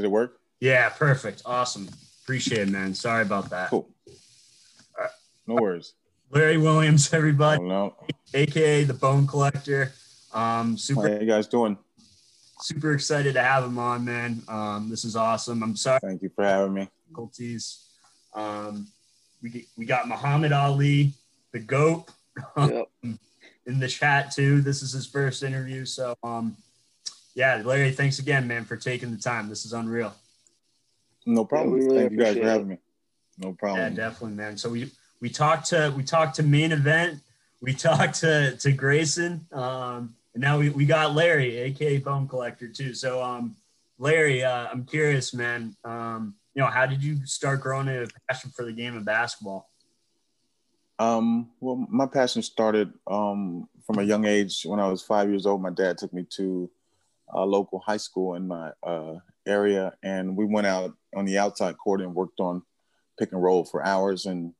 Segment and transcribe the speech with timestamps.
[0.00, 0.40] Did it work?
[0.60, 1.42] Yeah, perfect.
[1.44, 1.86] Awesome.
[2.22, 2.94] Appreciate it, man.
[2.94, 3.68] Sorry about that.
[3.68, 3.86] Cool.
[5.46, 5.92] No worries.
[6.30, 7.94] Larry Williams, everybody, Oh, no.
[8.32, 9.92] aka the Bone Collector.
[10.32, 11.02] Um, super.
[11.02, 11.76] How super you guys doing?
[12.62, 14.42] super excited to have him on, man.
[14.48, 15.62] Um, this is awesome.
[15.62, 16.88] I'm sorry Thank you for having me.
[17.08, 17.86] difficulties.
[18.34, 18.86] Um,
[19.42, 21.12] we we got Muhammad Ali,
[21.52, 22.10] the goat,
[22.56, 22.88] Yep.
[23.66, 24.60] in the chat too.
[24.62, 26.56] This is his first interview, so um,
[27.40, 29.48] yeah, Larry, thanks again, man, for taking the time.
[29.48, 30.12] This is unreal.
[31.24, 31.72] No problem.
[31.72, 32.76] we really Thank you guys for having me.
[33.38, 33.80] No problem.
[33.80, 34.58] Yeah, definitely, man.
[34.58, 34.90] So we
[35.22, 37.20] we talked to we talked to main event.
[37.62, 42.68] We talked to to Grayson, um, and now we, we got Larry, aka Bone Collector,
[42.68, 42.92] too.
[42.92, 43.56] So, um,
[43.98, 45.74] Larry, uh, I'm curious, man.
[45.82, 49.70] Um, you know, how did you start growing a passion for the game of basketball?
[50.98, 54.62] Um, well, my passion started um, from a young age.
[54.66, 56.70] When I was five years old, my dad took me to
[57.32, 59.14] a local high school in my uh,
[59.46, 62.62] area, and we went out on the outside court and worked on
[63.18, 64.26] pick and roll for hours.
[64.26, 64.54] And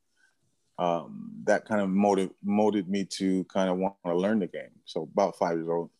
[0.78, 4.70] um, that kind of motiv- motivated me to kind of want to learn the game.
[4.84, 5.90] So about five years old.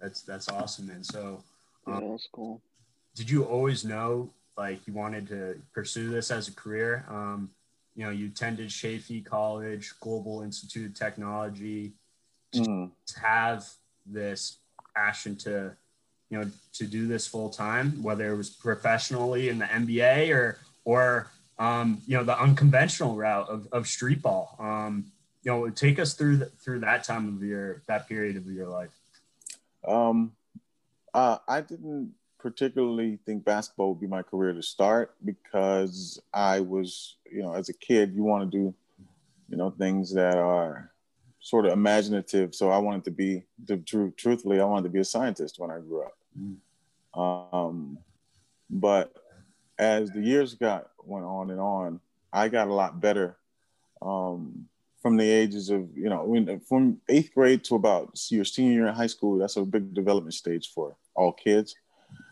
[0.00, 1.42] That's that's awesome, And So,
[1.86, 2.60] Yeah, that's cool.
[3.14, 7.06] did you always know like you wanted to pursue this as a career?
[7.08, 7.50] Um,
[7.94, 11.94] you know, you attended Chaffee College, Global Institute of Technology.
[12.54, 12.92] Mhm.
[13.16, 13.68] have
[14.08, 14.58] this
[14.94, 15.72] passion to
[16.30, 20.58] you know to do this full time whether it was professionally in the nba or
[20.84, 25.06] or um, you know the unconventional route of, of street ball um,
[25.46, 28.66] you know take us through the, through that time of your that period of your
[28.66, 28.90] life.
[29.86, 30.32] Um,
[31.14, 37.16] uh, I didn't particularly think basketball would be my career to start because I was,
[37.30, 38.74] you know, as a kid, you want to do,
[39.48, 40.90] you know, things that are
[41.46, 42.56] sort of imaginative.
[42.56, 45.70] So I wanted to be, the true, truthfully, I wanted to be a scientist when
[45.70, 46.12] I grew up.
[47.54, 47.98] Um,
[48.68, 49.14] but
[49.78, 52.00] as the years got went on and on,
[52.32, 53.36] I got a lot better.
[54.02, 54.66] Um,
[55.00, 58.86] from the ages of you know when, from eighth grade to about your senior year
[58.88, 61.76] in high school that's a big development stage for all kids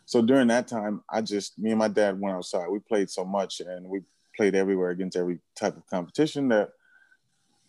[0.06, 3.25] so during that time i just me and my dad went outside we played so
[3.25, 4.00] much and we
[4.37, 6.71] played everywhere against every type of competition that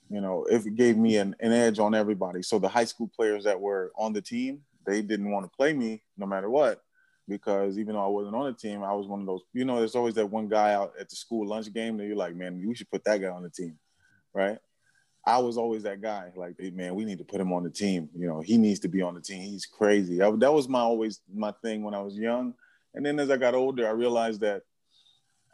[0.09, 3.09] you know if it gave me an, an edge on everybody so the high school
[3.15, 6.81] players that were on the team they didn't want to play me no matter what
[7.27, 9.79] because even though i wasn't on the team i was one of those you know
[9.79, 12.61] there's always that one guy out at the school lunch game that you're like man
[12.65, 13.77] we should put that guy on the team
[14.33, 14.59] right
[15.27, 16.31] I was always that guy.
[16.35, 18.09] Like, hey, man, we need to put him on the team.
[18.15, 19.41] You know, he needs to be on the team.
[19.41, 20.21] He's crazy.
[20.21, 22.53] I, that was my always my thing when I was young.
[22.93, 24.61] And then as I got older, I realized that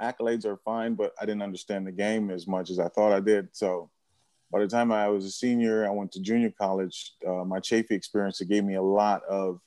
[0.01, 3.21] accolades are fine, but I didn't understand the game as much as I thought I
[3.21, 3.47] did.
[3.53, 3.89] So
[4.51, 7.13] by the time I was a senior, I went to junior college.
[7.25, 9.61] Uh, my Chaffee experience it gave me a lot of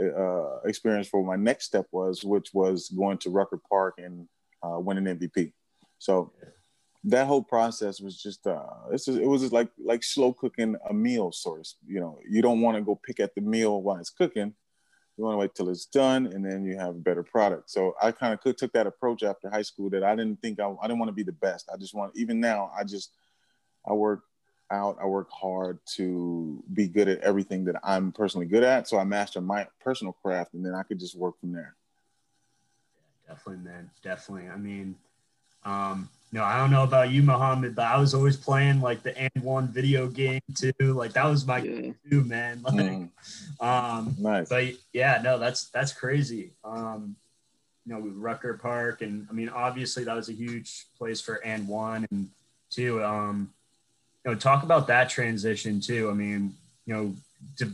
[0.00, 4.26] uh, experience for what my next step was, which was going to Rucker Park and
[4.62, 5.52] uh, winning MVP.
[5.98, 6.32] So
[7.04, 10.94] that whole process was just uh just, it was just like like slow cooking a
[10.94, 13.98] meal sort of you know you don't want to go pick at the meal while
[13.98, 14.54] it's cooking
[15.16, 17.94] you want to wait till it's done and then you have a better product so
[18.02, 20.86] i kind of took that approach after high school that i didn't think i, I
[20.86, 23.10] didn't want to be the best i just want even now i just
[23.86, 24.22] i work
[24.70, 28.98] out i work hard to be good at everything that i'm personally good at so
[28.98, 31.74] i master my personal craft and then i could just work from there
[33.28, 34.94] definitely man definitely i mean
[35.64, 39.16] um no, I don't know about you, Muhammad, but I was always playing like the
[39.16, 40.72] and one video game too.
[40.80, 41.92] Like that was my Yeah.
[42.10, 42.60] too, man.
[42.64, 43.10] Like, Mm,
[43.60, 46.50] um, nice but yeah, no, that's that's crazy.
[46.64, 47.14] Um,
[47.86, 51.36] you know, with Rucker Park, and I mean, obviously that was a huge place for
[51.44, 52.28] and one and
[52.68, 53.00] two.
[53.04, 53.52] Um,
[54.24, 56.10] you know, talk about that transition too.
[56.10, 56.54] I mean,
[56.86, 57.14] you know,
[57.58, 57.70] to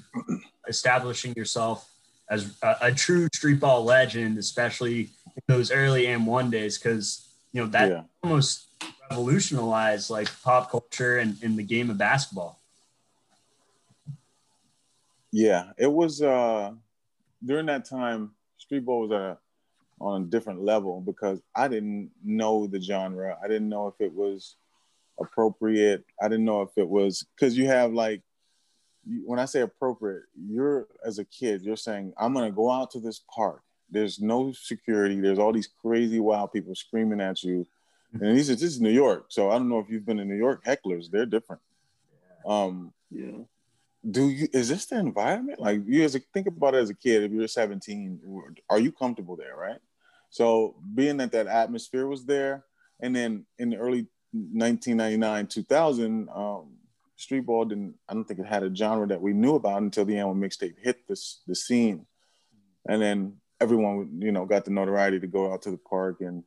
[0.68, 1.88] establishing yourself
[2.28, 7.62] as a, a true street ball legend, especially in those early AND1 days, because you
[7.62, 8.66] know that yeah almost
[9.10, 12.58] revolutionized like pop culture and in the game of basketball.
[15.32, 16.72] Yeah, it was uh
[17.44, 19.36] during that time street ball was uh,
[20.00, 23.38] on a different level because I didn't know the genre.
[23.42, 24.56] I didn't know if it was
[25.20, 26.04] appropriate.
[26.20, 28.22] I didn't know if it was because you have like
[29.24, 33.00] when I say appropriate, you're as a kid, you're saying I'm gonna go out to
[33.00, 33.62] this park.
[33.90, 35.20] There's no security.
[35.20, 37.66] There's all these crazy wild people screaming at you,
[38.12, 39.26] and these are this is New York.
[39.28, 40.64] So I don't know if you've been in New York.
[40.64, 41.62] Hecklers, they're different.
[42.46, 43.44] Um, Yeah.
[44.10, 46.94] do you is this the environment like you as a think about it as a
[46.94, 48.18] kid if you're 17
[48.70, 49.80] are you comfortable there right
[50.30, 52.64] so being that that atmosphere was there
[53.00, 56.68] and then in the early 1999 2000 um
[57.16, 60.04] street ball didn't i don't think it had a genre that we knew about until
[60.04, 62.06] the AND1 mixtape hit this the scene
[62.88, 66.42] and then everyone, you know, got the notoriety to go out to the park and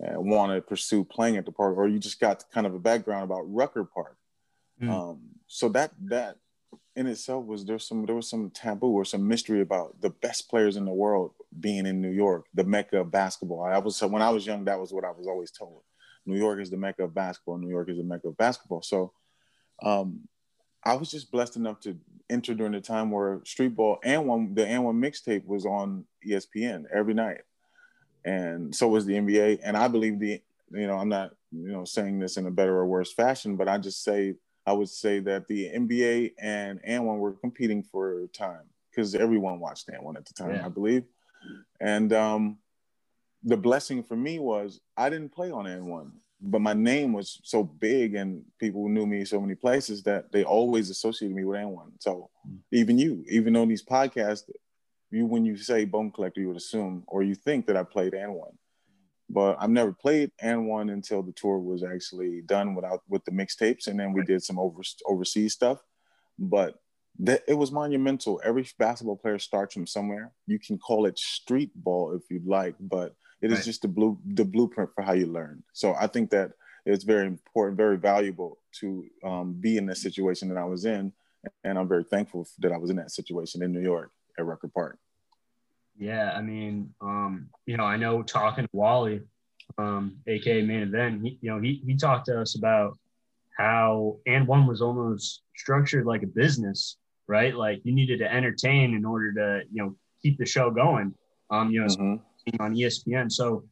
[0.00, 2.78] uh, want to pursue playing at the park, or you just got kind of a
[2.78, 4.16] background about Rucker Park.
[4.80, 4.90] Mm.
[4.90, 6.36] Um, so that that
[6.96, 10.48] in itself was there some there was some taboo or some mystery about the best
[10.48, 13.62] players in the world being in New York, the mecca of basketball.
[13.62, 15.82] I was when I was young, that was what I was always told.
[16.30, 17.58] New York is the mecca of basketball.
[17.58, 18.82] New York is the mecca of basketball.
[18.82, 19.12] So
[19.82, 20.28] um,
[20.84, 21.96] I was just blessed enough to
[22.28, 26.04] enter during the time where street ball and one the and one mixtape was on
[26.26, 27.42] ESPN every night,
[28.24, 29.60] and so was the NBA.
[29.62, 30.40] And I believe the
[30.70, 33.68] you know I'm not you know saying this in a better or worse fashion, but
[33.68, 34.36] I just say
[34.66, 39.60] I would say that the NBA and and one were competing for time because everyone
[39.60, 40.66] watched and one at the time, yeah.
[40.66, 41.04] I believe.
[41.80, 42.58] And um,
[43.42, 47.40] the blessing for me was I didn't play on and one but my name was
[47.44, 51.58] so big and people knew me so many places that they always associated me with
[51.58, 51.92] AND1.
[51.98, 52.58] So mm.
[52.72, 54.48] even you, even on these podcasts,
[55.10, 58.14] you when you say Bone Collector, you would assume or you think that I played
[58.14, 58.52] and one.
[59.28, 63.30] But I've never played and one until the tour was actually done without with the
[63.30, 65.78] mixtapes, and then we did some over, overseas stuff.
[66.38, 66.80] But
[67.20, 68.40] that it was monumental.
[68.42, 70.32] Every basketball player starts from somewhere.
[70.46, 73.58] You can call it street ball if you'd like, but it right.
[73.58, 75.62] is just the blue the blueprint for how you learn.
[75.72, 76.52] So I think that
[76.86, 81.12] it's very important, very valuable to um, be in the situation that I was in,
[81.64, 84.68] and I'm very thankful that I was in that situation in New York at Rucker
[84.68, 84.98] Park.
[85.98, 89.20] Yeah, I mean, um, you know, I know talking to Wally,
[89.76, 92.98] um, aka Main Event, he, you know, he he talked to us about
[93.56, 96.96] how and one was almost structured like a business,
[97.26, 97.54] right?
[97.54, 101.14] Like you needed to entertain in order to, you know, keep the show going.
[101.50, 102.14] Um, you know, mm-hmm
[102.58, 103.30] on ESPN.
[103.30, 103.64] So,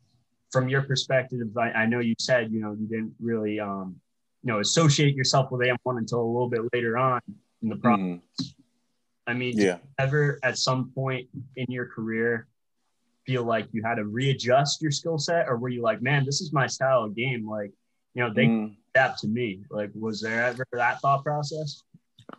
[0.50, 3.96] from your perspective, I, I, know you said you know you didn't really um,
[4.42, 7.20] you know associate yourself with AND1 until a little bit later on
[7.62, 7.82] in the mm-hmm.
[7.82, 8.20] process.
[8.42, 8.54] Mm.
[9.26, 9.76] I mean, yeah.
[9.98, 12.46] ever at some point in your career
[13.26, 16.40] feel like you had to readjust your skill set, or were you like, man, this
[16.40, 17.46] is my style of game?
[17.46, 17.70] Like,
[18.14, 18.74] you know, they mm.
[18.94, 19.64] adapt to me.
[19.70, 21.82] Like, was there ever that thought process?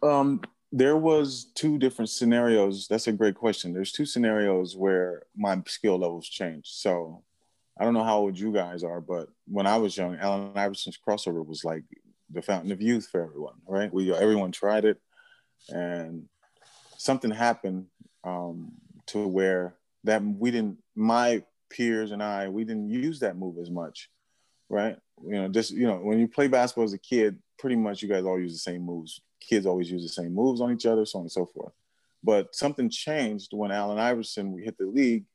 [0.02, 2.88] Um, there was two different scenarios.
[2.88, 3.74] That's a great question.
[3.74, 6.70] There's two scenarios where my skill levels changed.
[6.74, 7.24] So
[7.80, 10.98] I don't know how old you guys are, but when I was young, Allen Iverson's
[10.98, 11.84] crossover was like
[12.30, 13.92] the fountain of youth for everyone, right?
[13.92, 14.98] We everyone tried it,
[15.70, 16.26] and
[16.98, 17.88] something happened
[18.24, 18.74] um,
[19.08, 20.78] to where that we didn't.
[20.96, 24.10] My peers and I, we didn't use that move as much,
[24.70, 24.98] right?
[25.24, 28.10] You know, just you know, when you play basketball as a kid, pretty much you
[28.10, 31.06] guys all use the same moves kids always use the same moves on each other,
[31.06, 31.74] so on and so forth.
[32.24, 35.26] But something changed when Allen Iverson we hit the league.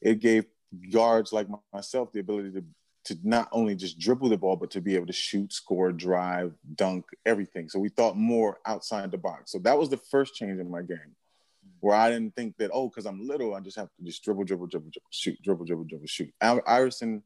[0.00, 0.46] It gave
[0.92, 2.64] guards like myself the ability to
[3.04, 6.54] to not only just dribble the ball, but to be able to shoot, score, drive,
[6.76, 7.68] dunk, everything.
[7.68, 9.50] So we thought more outside the box.
[9.50, 11.16] So that was the first change in my game,
[11.80, 14.44] where I didn't think that oh, because I'm little, I just have to just dribble,
[14.44, 16.32] dribble, dribble, dribble, shoot, dribble, dribble, dribble, shoot.
[16.40, 17.24] Iverson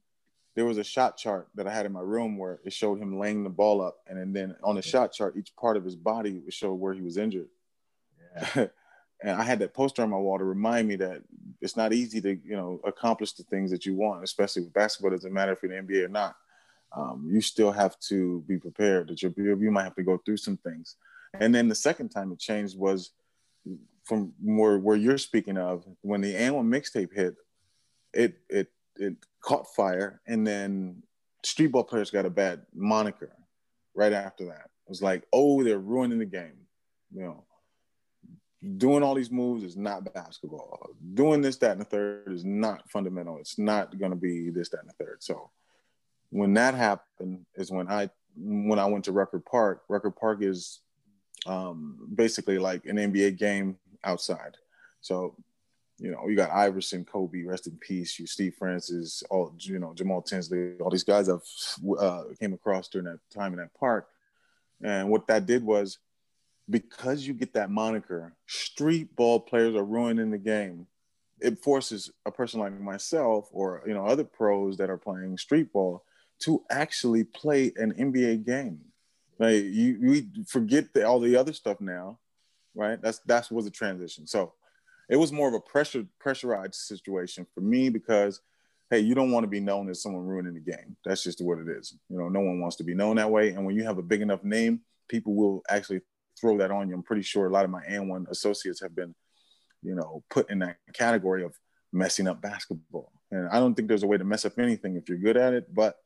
[0.56, 3.18] there was a shot chart that I had in my room where it showed him
[3.18, 6.38] laying the ball up, and then on the shot chart, each part of his body
[6.38, 7.48] would show where he was injured.
[8.34, 8.66] Yeah.
[9.22, 11.22] and I had that poster on my wall to remind me that
[11.60, 15.12] it's not easy to you know accomplish the things that you want, especially with basketball.
[15.12, 16.34] It doesn't matter if you're in the NBA or not.
[16.96, 20.38] Um, you still have to be prepared that you you might have to go through
[20.38, 20.96] some things.
[21.38, 23.10] And then the second time it changed was
[24.04, 27.36] from where where you're speaking of when the AND1 mixtape hit.
[28.14, 31.02] It it it caught fire, and then
[31.44, 33.32] street ball players got a bad moniker
[33.94, 34.70] right after that.
[34.86, 36.66] It was like, oh, they're ruining the game.
[37.14, 37.44] You know,
[38.76, 40.90] doing all these moves is not basketball.
[41.14, 43.38] Doing this, that, and the third is not fundamental.
[43.38, 45.18] It's not going to be this, that, and the third.
[45.20, 45.50] So
[46.30, 49.82] when that happened is when I when I went to Rucker Park.
[49.88, 50.80] Rucker Park is
[51.46, 54.56] um, basically like an NBA game outside.
[55.00, 55.34] So
[55.98, 58.18] you know, you got Iverson, Kobe, rest in peace.
[58.18, 61.42] You Steve Francis, all you know, Jamal Tinsley, all these guys I've
[61.98, 64.08] uh, came across during that time in that park.
[64.82, 65.98] And what that did was,
[66.68, 70.86] because you get that moniker, street ball players are ruining the game.
[71.40, 75.72] It forces a person like myself, or you know, other pros that are playing street
[75.72, 76.04] ball,
[76.40, 78.80] to actually play an NBA game.
[79.38, 82.18] Like you, we forget the, all the other stuff now,
[82.74, 83.00] right?
[83.00, 84.26] That's that's was a transition.
[84.26, 84.54] So
[85.08, 88.40] it was more of a pressure pressurized situation for me because
[88.90, 90.96] hey, you don't want to be known as someone ruining the game.
[91.04, 91.96] That's just what it is.
[92.08, 93.50] You know, no one wants to be known that way.
[93.50, 96.02] And when you have a big enough name, people will actually
[96.40, 96.94] throw that on you.
[96.94, 99.14] I'm pretty sure a lot of my AND1 associates have been,
[99.82, 101.54] you know, put in that category of
[101.92, 103.12] messing up basketball.
[103.30, 105.52] And I don't think there's a way to mess up anything if you're good at
[105.52, 105.74] it.
[105.74, 105.96] But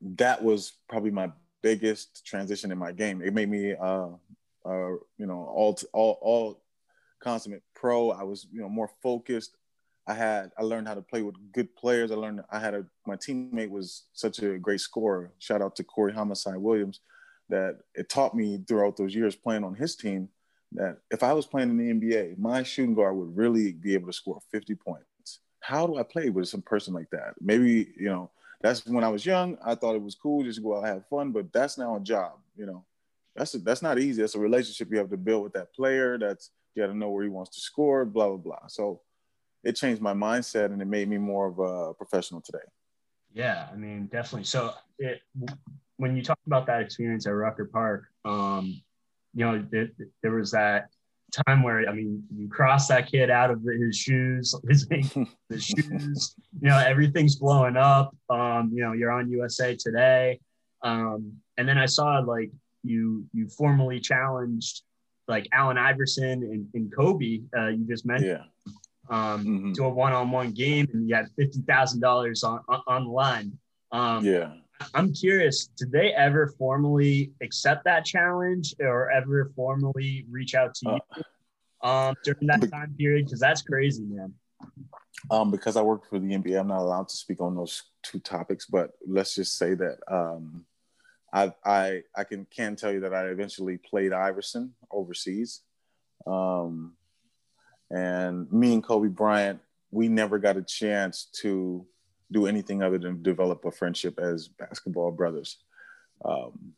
[0.00, 1.32] that was probably my
[1.62, 3.20] biggest transition in my game.
[3.20, 4.08] It made me, uh,
[4.64, 6.63] uh, you know, all, all, all
[7.24, 8.10] consummate pro.
[8.10, 9.56] I was, you know, more focused.
[10.06, 12.12] I had I learned how to play with good players.
[12.12, 15.32] I learned I had a my teammate was such a great scorer.
[15.38, 17.00] Shout out to Corey Homicide Williams,
[17.48, 20.28] that it taught me throughout those years playing on his team
[20.72, 24.08] that if I was playing in the NBA, my shooting guard would really be able
[24.08, 25.40] to score 50 points.
[25.60, 27.34] How do I play with some person like that?
[27.40, 29.56] Maybe you know that's when I was young.
[29.64, 32.00] I thought it was cool just go out and have fun, but that's now a
[32.00, 32.32] job.
[32.56, 32.84] You know,
[33.34, 34.20] that's a, that's not easy.
[34.20, 36.18] That's a relationship you have to build with that player.
[36.18, 38.04] That's you got to know where he wants to score.
[38.04, 38.66] Blah blah blah.
[38.68, 39.00] So
[39.62, 42.64] it changed my mindset and it made me more of a professional today.
[43.32, 44.44] Yeah, I mean, definitely.
[44.44, 45.20] So it,
[45.96, 48.80] when you talk about that experience at Rucker Park, um,
[49.34, 49.88] you know, there,
[50.22, 50.88] there was that
[51.46, 54.86] time where I mean, you cross that kid out of his shoes, his,
[55.48, 56.36] his shoes.
[56.60, 58.16] You know, everything's blowing up.
[58.30, 60.38] Um, you know, you're on USA Today,
[60.82, 62.50] um, and then I saw like
[62.84, 64.82] you you formally challenged
[65.28, 67.40] like Allen Iverson and, and Kobe.
[67.56, 68.40] Uh, you just mentioned.
[68.40, 68.72] Yeah
[69.10, 69.72] um, mm-hmm.
[69.72, 73.58] to a one-on-one game, and you had fifty thousand dollars on on the line.
[73.92, 74.52] Um, yeah,
[74.94, 75.66] I'm curious.
[75.66, 81.22] Did they ever formally accept that challenge, or ever formally reach out to you
[81.82, 83.26] uh, um, during that time period?
[83.26, 84.34] Because that's crazy, man.
[85.30, 88.18] Um, because I work for the NBA, I'm not allowed to speak on those two
[88.18, 88.66] topics.
[88.66, 90.64] But let's just say that um,
[91.34, 95.60] I I I can can tell you that I eventually played Iverson overseas.
[96.26, 96.94] Um,
[97.90, 99.60] and me and Kobe Bryant,
[99.90, 101.84] we never got a chance to
[102.32, 105.58] do anything other than develop a friendship as basketball brothers.
[106.24, 106.72] Um,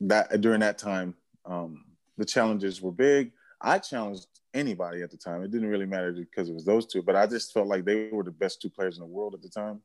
[0.00, 1.14] that during that time,
[1.46, 1.84] um,
[2.16, 3.32] the challenges were big.
[3.60, 5.42] I challenged anybody at the time.
[5.42, 8.08] It didn't really matter because it was those two, but I just felt like they
[8.10, 9.80] were the best two players in the world at the time,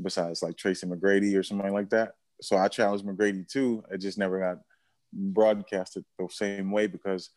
[0.00, 2.14] besides like Tracy McGrady or somebody like that.
[2.40, 3.84] So I challenged McGrady too.
[3.90, 4.58] It just never got
[5.12, 7.30] broadcasted the same way because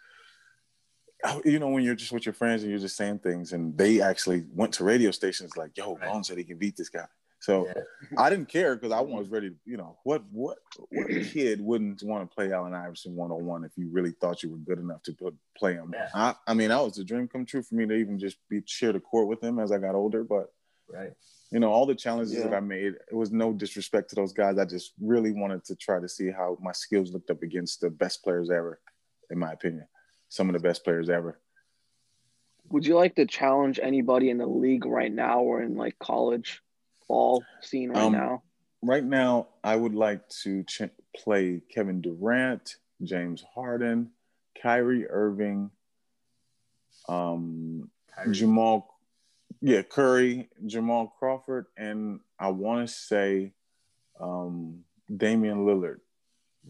[1.23, 3.77] oh, you know, when you're just with your friends and you're just saying things, and
[3.77, 6.25] they actually went to radio stations like, "Yo, right.
[6.25, 7.07] Said he can beat this guy."
[7.39, 7.81] So yeah.
[8.19, 9.49] I didn't care because I was ready.
[9.49, 13.45] To, you know, what what what kid wouldn't want to play Allen Iverson one on
[13.45, 15.15] one if you really thought you were good enough to
[15.57, 15.91] play him?
[15.93, 16.09] Yeah.
[16.13, 18.61] I, I mean, that was a dream come true for me to even just be
[18.65, 20.23] share the court with him as I got older.
[20.23, 20.53] But
[20.87, 21.13] right,
[21.51, 22.43] you know, all the challenges yeah.
[22.43, 24.57] that I made, it was no disrespect to those guys.
[24.57, 27.89] I just really wanted to try to see how my skills looked up against the
[27.89, 28.79] best players ever,
[29.29, 29.85] in my opinion
[30.31, 31.37] some of the best players ever.
[32.69, 36.61] Would you like to challenge anybody in the league right now or in like college
[37.07, 38.43] ball scene right um, now?
[38.81, 44.11] Right now, I would like to ch- play Kevin Durant, James Harden,
[44.59, 45.69] Kyrie Irving,
[47.09, 48.33] um, Kyrie.
[48.33, 49.00] Jamal,
[49.61, 53.53] yeah, Curry, Jamal Crawford, and I want to say
[54.19, 54.83] um,
[55.15, 55.99] Damian Lillard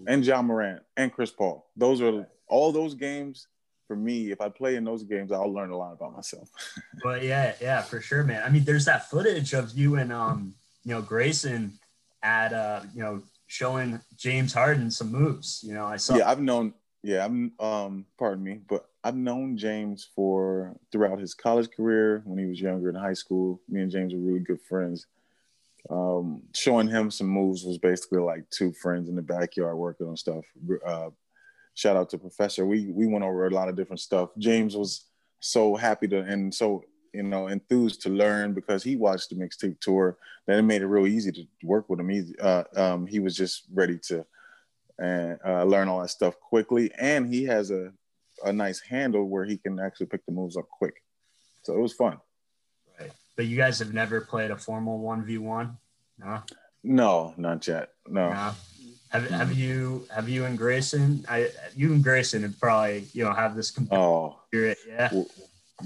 [0.07, 1.67] and Ja Morant and Chris Paul.
[1.75, 3.47] Those are all those games
[3.91, 6.49] for me, if I play in those games, I'll learn a lot about myself.
[7.03, 8.41] but yeah, yeah, for sure, man.
[8.41, 10.55] I mean, there's that footage of you and um,
[10.85, 11.73] you know, Grayson
[12.23, 15.61] at uh, you know, showing James Harden some moves.
[15.61, 16.15] You know, I saw.
[16.15, 16.73] Yeah, I've known.
[17.03, 17.51] Yeah, I'm.
[17.59, 22.21] Um, pardon me, but I've known James for throughout his college career.
[22.25, 25.07] When he was younger in high school, me and James were really good friends.
[25.89, 30.15] Um, showing him some moves was basically like two friends in the backyard working on
[30.15, 30.43] stuff.
[30.85, 31.09] Uh,
[31.73, 32.65] shout out to Professor.
[32.65, 34.29] We we went over a lot of different stuff.
[34.37, 35.05] James was
[35.39, 39.79] so happy to and so you know enthused to learn because he watched the mixtape
[39.79, 40.17] tour.
[40.45, 42.09] That it made it real easy to work with him.
[42.09, 44.25] He uh, um, he was just ready to
[44.99, 47.91] and uh, learn all that stuff quickly, and he has a
[48.45, 50.95] a nice handle where he can actually pick the moves up quick.
[51.63, 52.17] So it was fun.
[52.99, 55.77] Right, but you guys have never played a formal one v one,
[56.19, 56.41] no?
[56.83, 57.89] No, not yet.
[58.07, 58.29] No.
[58.29, 58.51] no.
[59.09, 59.59] Have, have mm-hmm.
[59.59, 61.25] you have you and Grayson?
[61.27, 65.09] I you and Grayson have probably you know have this oh spirit, yeah.
[65.11, 65.27] Well,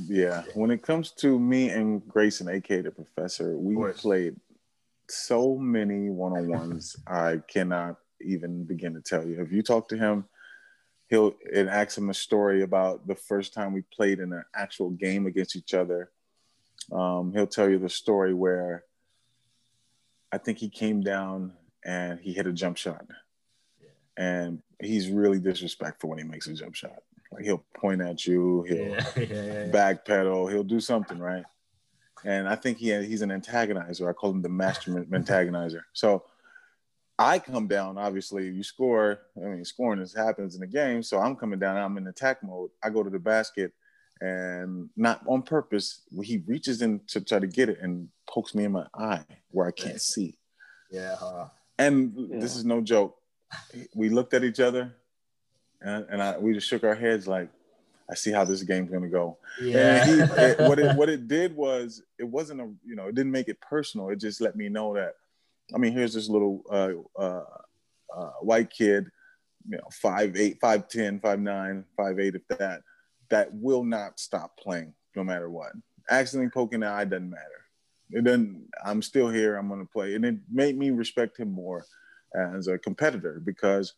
[0.07, 0.43] yeah.
[0.53, 4.35] When it comes to me and Grayson, aka the professor, we played
[5.09, 6.95] so many one on ones.
[7.07, 9.41] I cannot even begin to tell you.
[9.41, 10.25] If you talk to him,
[11.09, 14.89] he'll it ask him a story about the first time we played in an actual
[14.89, 16.11] game against each other.
[16.91, 18.83] Um, he'll tell you the story where
[20.31, 23.05] I think he came down and he hit a jump shot.
[23.81, 23.89] Yeah.
[24.17, 27.03] And he's really disrespectful when he makes a jump shot.
[27.31, 31.43] Like he'll point at you, he'll yeah, yeah, backpedal, he'll do something, right?
[32.23, 34.09] And I think he he's an antagonizer.
[34.09, 35.81] I call him the master antagonizer.
[35.93, 36.23] So
[37.17, 39.19] I come down, obviously, you score.
[39.37, 41.01] I mean, scoring this happens in the game.
[41.01, 42.71] So I'm coming down, I'm in attack mode.
[42.83, 43.71] I go to the basket
[44.21, 48.63] and not on purpose, he reaches in to try to get it and pokes me
[48.63, 50.37] in my eye where I can't see.
[50.89, 51.15] Yeah.
[51.21, 52.39] Uh, and yeah.
[52.39, 53.17] this is no joke.
[53.93, 54.95] We looked at each other,
[55.81, 57.49] and, and I, we just shook our heads like,
[58.09, 59.37] I see how this game's gonna go.
[59.59, 60.03] Yeah.
[60.03, 63.15] And he, it, what it what it did was it wasn't a you know it
[63.15, 64.09] didn't make it personal.
[64.09, 65.15] It just let me know that.
[65.73, 67.43] I mean, here's this little uh, uh,
[68.15, 69.09] uh, white kid,
[69.67, 72.81] you know, five eight, five ten, five nine, five eight, if that,
[73.29, 75.71] that will not stop playing no matter what.
[76.09, 77.43] Accidentally poking the eye doesn't matter.
[78.11, 78.69] It doesn't.
[78.85, 79.55] I'm still here.
[79.55, 81.85] I'm gonna play, and it made me respect him more
[82.35, 83.95] as a competitor because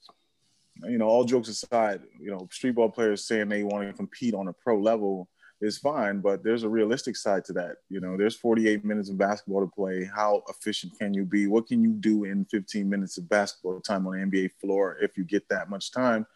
[0.84, 4.34] you know, all jokes aside, you know, street ball players saying they want to compete
[4.34, 5.30] on a pro level
[5.62, 7.78] is fine, but there's a realistic side to that.
[7.90, 10.04] You know, there's 48 minutes of basketball to play.
[10.04, 11.48] How efficient can you be?
[11.48, 15.18] What can you do in 15 minutes of basketball time on the NBA floor if
[15.18, 16.28] you get that much time?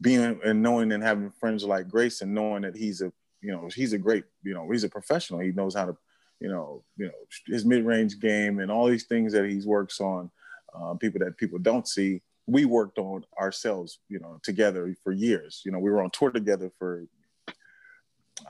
[0.00, 3.92] Being and knowing and having friends like Grayson, knowing that he's a, you know, he's
[3.92, 5.40] a great, you know, he's a professional.
[5.40, 5.96] He knows how to,
[6.40, 7.12] you know, you know,
[7.46, 10.30] his mid-range game and all these things that he works on.
[10.74, 15.62] Uh, people that people don't see we worked on ourselves, you know, together for years.
[15.64, 17.04] You know, we were on tour together for,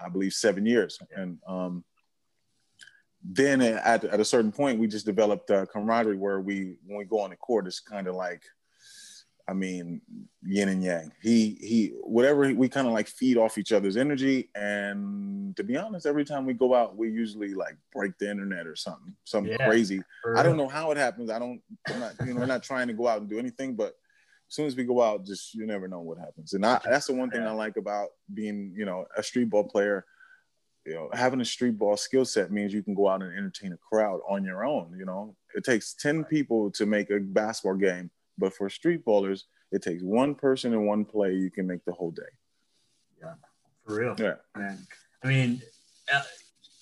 [0.02, 1.84] I believe, seven years, and um,
[3.22, 7.04] then at, at a certain point, we just developed a camaraderie where we, when we
[7.04, 8.42] go on the court, it's kind of like,
[9.48, 10.00] I mean,
[10.42, 11.12] yin and yang.
[11.20, 15.76] He he, whatever we kind of like feed off each other's energy, and to be
[15.76, 19.52] honest, every time we go out, we usually like break the internet or something, something
[19.52, 20.02] yeah, crazy.
[20.36, 21.30] I don't know how it happens.
[21.30, 21.60] I don't.
[21.88, 22.12] I'm not.
[22.24, 23.94] You know, we're not trying to go out and do anything, but
[24.50, 26.52] as soon as we go out, just you never know what happens.
[26.52, 29.64] And I, that's the one thing I like about being, you know, a street ball
[29.64, 30.04] player.
[30.84, 33.72] You know, having a street ball skill set means you can go out and entertain
[33.72, 34.94] a crowd on your own.
[34.98, 39.42] You know, it takes ten people to make a basketball game but for street ballers,
[39.70, 41.34] it takes one person and one play.
[41.34, 42.22] You can make the whole day.
[43.20, 43.34] Yeah,
[43.86, 44.16] for real.
[44.18, 44.78] Yeah, man.
[45.22, 45.62] I mean,
[46.12, 46.22] uh,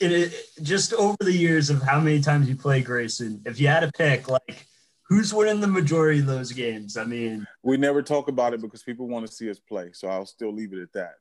[0.01, 3.67] it, it, just over the years of how many times you play Grayson, if you
[3.67, 4.67] had to pick, like,
[5.09, 6.97] who's winning the majority of those games?
[6.97, 9.91] I mean, we never talk about it because people want to see us play.
[9.93, 11.15] So I'll still leave it at that.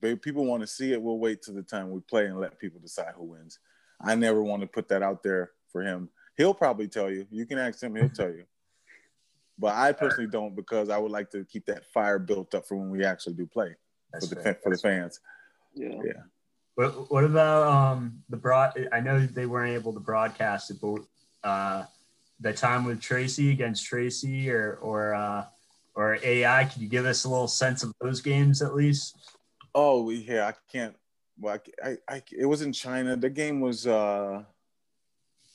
[0.00, 2.38] But if people want to see it, we'll wait till the time we play and
[2.38, 3.58] let people decide who wins.
[4.00, 6.08] I never want to put that out there for him.
[6.36, 7.26] He'll probably tell you.
[7.30, 8.44] You can ask him, he'll tell you.
[9.58, 12.76] But I personally don't because I would like to keep that fire built up for
[12.76, 13.74] when we actually do play
[14.12, 15.18] for the for the fans.
[15.74, 16.00] Yeah.
[16.04, 16.22] Yeah.
[16.76, 18.86] What, what about um the broad?
[18.92, 21.00] I know they weren't able to broadcast it, but
[21.42, 21.84] uh,
[22.40, 25.44] the time with Tracy against Tracy or or uh,
[25.94, 29.16] or AI, could you give us a little sense of those games at least?
[29.74, 30.94] Oh yeah, I can't.
[31.38, 33.16] Well, I, I, I it was in China.
[33.16, 34.42] The game was uh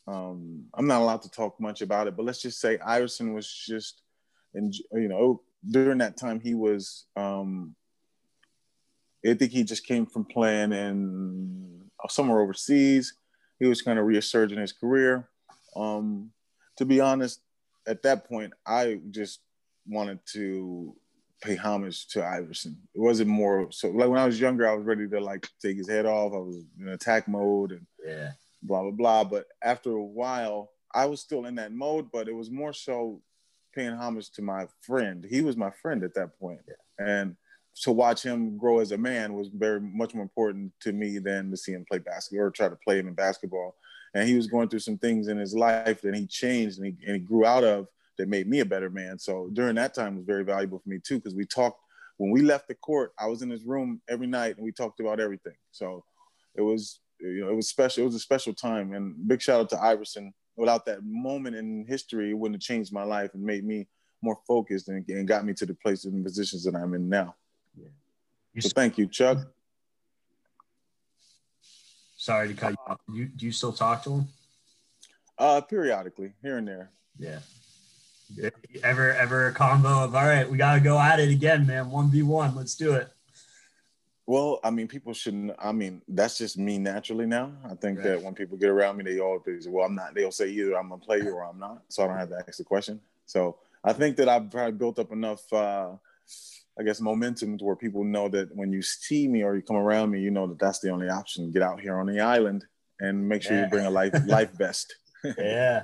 [0.08, 3.52] um, I'm not allowed to talk much about it, but let's just say Iverson was
[3.52, 4.02] just,
[4.54, 7.76] and you know, during that time he was, um,
[9.26, 13.13] I think he just came from playing in uh, somewhere overseas.
[13.60, 15.30] He was kind of resurging his career.
[15.76, 16.32] Um,
[16.77, 17.41] to be honest,
[17.88, 19.39] at that point, I just
[19.88, 20.95] wanted to
[21.41, 22.77] pay homage to Iverson.
[22.95, 25.77] It wasn't more so like when I was younger, I was ready to like take
[25.77, 26.33] his head off.
[26.33, 28.31] I was in attack mode and yeah
[28.62, 29.23] blah blah blah.
[29.25, 33.21] But after a while, I was still in that mode, but it was more so
[33.75, 35.25] paying homage to my friend.
[35.29, 36.62] He was my friend at that point.
[36.67, 37.05] Yeah.
[37.05, 37.36] and
[37.81, 41.49] to watch him grow as a man was very much more important to me than
[41.49, 43.75] to see him play basketball or try to play him in basketball.
[44.13, 47.06] And he was going through some things in his life that he changed and he,
[47.06, 49.17] and he grew out of that made me a better man.
[49.17, 51.80] So during that time was very valuable for me too, because we talked
[52.17, 53.12] when we left the court.
[53.17, 55.56] I was in his room every night and we talked about everything.
[55.71, 56.04] So
[56.56, 58.04] it was you know, it was special.
[58.04, 60.34] It was a special time, and big shout out to Iverson.
[60.56, 63.88] Without that moment in history, it wouldn't have changed my life and made me
[64.21, 67.36] more focused and, and got me to the places and positions that I'm in now.
[67.76, 68.62] Yeah.
[68.62, 69.39] So thank you, Chuck.
[72.23, 73.01] Sorry to cut you off.
[73.13, 74.27] You, do you still talk to him?
[75.38, 76.89] Uh, periodically, here and there.
[77.19, 77.39] Yeah.
[78.81, 81.91] Ever ever a combo of all right, we gotta go at it again, man.
[81.91, 83.09] One v one, let's do it.
[84.25, 85.51] Well, I mean, people shouldn't.
[85.59, 87.51] I mean, that's just me naturally now.
[87.65, 88.07] I think right.
[88.07, 90.15] that when people get around me, they always, well, I'm not.
[90.15, 92.41] They'll say either I'm gonna play you or I'm not, so I don't have to
[92.47, 93.01] ask the question.
[93.25, 95.89] So I think that I've probably built up enough, uh,
[96.79, 99.75] I guess, momentum to where people know that when you see me or you come
[99.75, 101.51] around me, you know that that's the only option.
[101.51, 102.65] Get out here on the island
[102.99, 103.65] and make sure yeah.
[103.65, 104.95] you bring a life life best.
[105.38, 105.83] yeah,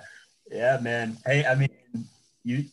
[0.51, 1.17] yeah, man.
[1.25, 1.69] Hey, I mean,
[2.43, 2.65] you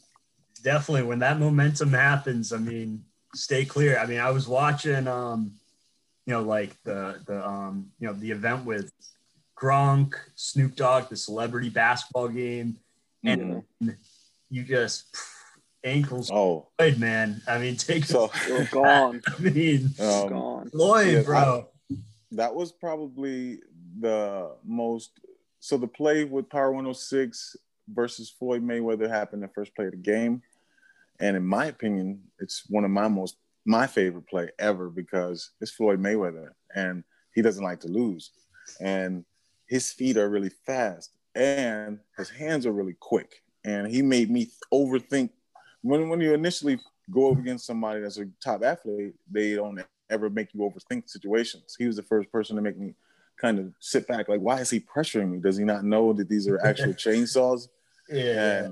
[0.62, 2.52] definitely when that momentum happens.
[2.52, 3.98] I mean, stay clear.
[3.98, 5.52] I mean, I was watching, um,
[6.24, 8.90] you know, like the the um, you know the event with
[9.56, 12.78] Gronk, Snoop Dogg, the celebrity basketball game,
[13.24, 13.90] and mm-hmm.
[14.50, 15.16] you just
[15.86, 16.30] ankles.
[16.30, 17.40] Oh, good man.
[17.48, 19.22] I mean, take so you're gone.
[19.26, 20.70] I mean, um, gone.
[20.74, 21.68] Lloyd, yeah, bro.
[21.90, 21.96] I,
[22.32, 23.60] that was probably
[23.98, 25.12] the most.
[25.60, 27.56] So the play with Power 106
[27.88, 30.42] versus Floyd Mayweather happened the first play of the game.
[31.20, 35.72] And in my opinion, it's one of my most my favorite play ever because it's
[35.72, 37.02] Floyd Mayweather and
[37.34, 38.30] he doesn't like to lose.
[38.80, 39.24] And
[39.66, 43.42] his feet are really fast and his hands are really quick.
[43.64, 45.30] And he made me overthink
[45.86, 46.78] when when you initially
[47.10, 51.76] go up against somebody that's a top athlete, they don't ever make you overthink situations.
[51.78, 52.94] He was the first person to make me
[53.40, 55.38] kind of sit back, like, why is he pressuring me?
[55.38, 57.68] Does he not know that these are actual chainsaws?
[58.08, 58.68] Yeah.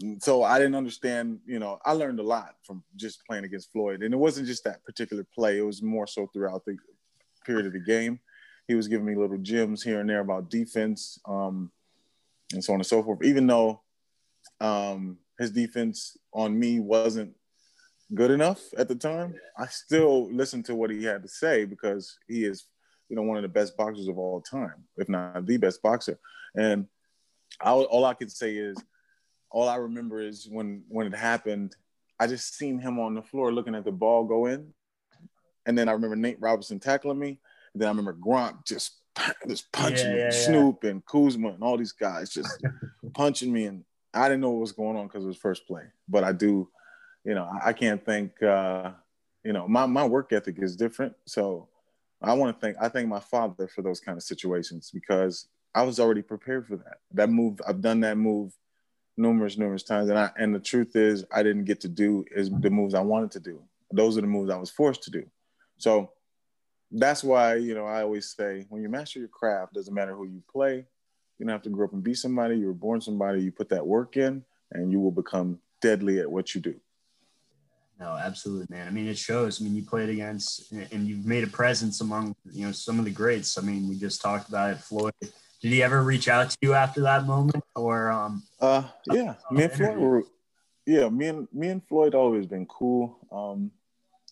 [0.00, 3.72] And so I didn't understand, you know, I learned a lot from just playing against
[3.72, 4.02] Floyd.
[4.02, 6.76] And it wasn't just that particular play, it was more so throughout the
[7.44, 8.20] period of the game.
[8.68, 11.70] He was giving me little gems here and there about defense um,
[12.52, 13.22] and so on and so forth.
[13.24, 13.82] Even though
[14.60, 17.34] um, his defense on me wasn't
[18.14, 22.18] good enough at the time, I still listened to what he had to say because
[22.28, 22.66] he is,
[23.08, 26.18] you know, one of the best boxers of all time, if not the best boxer.
[26.54, 26.86] And
[27.60, 28.76] I, all I could say is,
[29.50, 31.76] all I remember is when when it happened,
[32.18, 34.72] I just seen him on the floor looking at the ball go in,
[35.66, 37.38] and then I remember Nate Robinson tackling me.
[37.74, 39.02] And then I remember Gronk just
[39.46, 40.90] just punching yeah, me, yeah, Snoop yeah.
[40.90, 42.62] and Kuzma and all these guys just
[43.14, 45.84] punching me, and I didn't know what was going on because it was first play.
[46.08, 46.68] But I do,
[47.24, 48.92] you know, I can't thank, uh,
[49.44, 51.68] you know, my my work ethic is different, so
[52.20, 55.82] I want to thank I thank my father for those kind of situations because I
[55.82, 56.98] was already prepared for that.
[57.12, 58.52] That move, I've done that move
[59.16, 60.08] numerous, numerous times.
[60.08, 63.00] And I and the truth is I didn't get to do is the moves I
[63.00, 63.62] wanted to do.
[63.92, 65.24] Those are the moves I was forced to do.
[65.78, 66.12] So
[66.90, 70.26] that's why, you know, I always say when you master your craft, doesn't matter who
[70.26, 70.86] you play,
[71.38, 73.68] you don't have to grow up and be somebody, you were born somebody, you put
[73.70, 76.74] that work in and you will become deadly at what you do.
[77.98, 78.88] No, absolutely, man.
[78.88, 79.60] I mean, it shows.
[79.60, 83.04] I mean, you played against and you've made a presence among, you know, some of
[83.04, 83.58] the greats.
[83.58, 85.12] I mean, we just talked about it, Floyd,
[85.62, 88.42] did he ever reach out to you after that moment, or um?
[88.60, 90.24] Uh, yeah, me and Floyd were,
[90.84, 93.16] yeah, me and me and Floyd always been cool.
[93.30, 93.70] Um,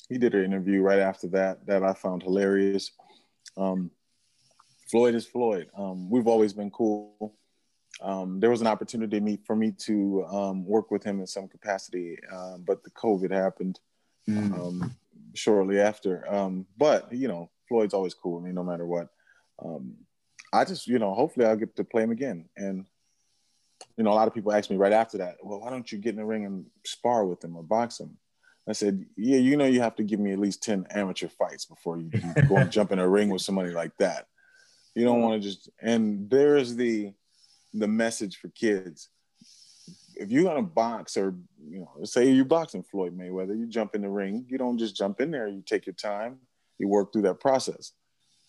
[0.09, 2.91] he did an interview right after that that I found hilarious.
[3.57, 3.93] Um,
[4.91, 5.69] Floyd is Floyd.
[5.77, 7.35] Um, we've always been cool.
[8.03, 11.49] Um, there was an opportunity me, for me to um, work with him in some
[11.49, 13.79] capacity, uh, but the COVID happened
[14.29, 14.53] mm.
[14.59, 14.97] um,
[15.35, 16.33] shortly after.
[16.33, 18.41] Um, but you know, Floyd's always cool.
[18.41, 19.09] I mean, no matter what.
[19.63, 19.97] Um,
[20.53, 22.49] I just, you know, hopefully I'll get to play him again.
[22.57, 22.87] And,
[23.97, 25.99] you know, a lot of people ask me right after that, well, why don't you
[25.99, 28.17] get in the ring and spar with him or box him?
[28.69, 31.65] I said, yeah, you know, you have to give me at least 10 amateur fights
[31.65, 34.27] before you, you go and jump in a ring with somebody like that.
[34.95, 37.13] You don't want to just, and there's the,
[37.73, 39.09] the message for kids.
[40.17, 41.35] If you're gonna box, or
[41.69, 44.45] you know, say you're boxing Floyd Mayweather, you jump in the ring.
[44.49, 45.49] You don't just jump in there.
[45.49, 46.39] You take your time.
[46.79, 47.93] You work through that process.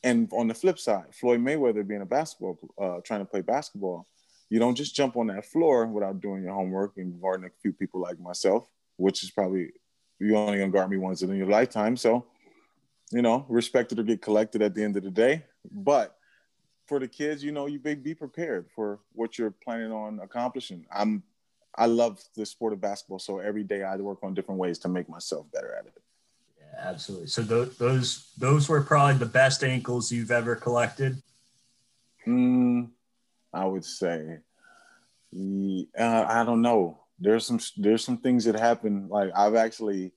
[0.04, 4.08] And on the flip side, Floyd Mayweather being a basketball, uh, trying to play basketball,
[4.50, 7.72] you don't just jump on that floor without doing your homework and guarding a few
[7.72, 9.70] people like myself, which is probably
[10.20, 11.96] you only gonna guard me once in your lifetime.
[11.96, 12.26] So,
[13.12, 15.46] you know, respected or get collected at the end of the day.
[15.72, 16.18] But
[16.92, 20.86] for the kids, you know, you be, be prepared for what you're planning on accomplishing.
[20.94, 21.24] I'm
[21.74, 24.90] I love the sport of basketball, so every day I work on different ways to
[24.90, 25.94] make myself better at it
[26.60, 27.28] Yeah, absolutely.
[27.28, 31.24] So th- those those were probably the best ankles you've ever collected.
[32.28, 32.90] Mm,
[33.54, 34.40] I would say,
[35.98, 37.00] uh, I don't know.
[37.18, 39.08] There's some there's some things that happen.
[39.08, 40.12] Like I've actually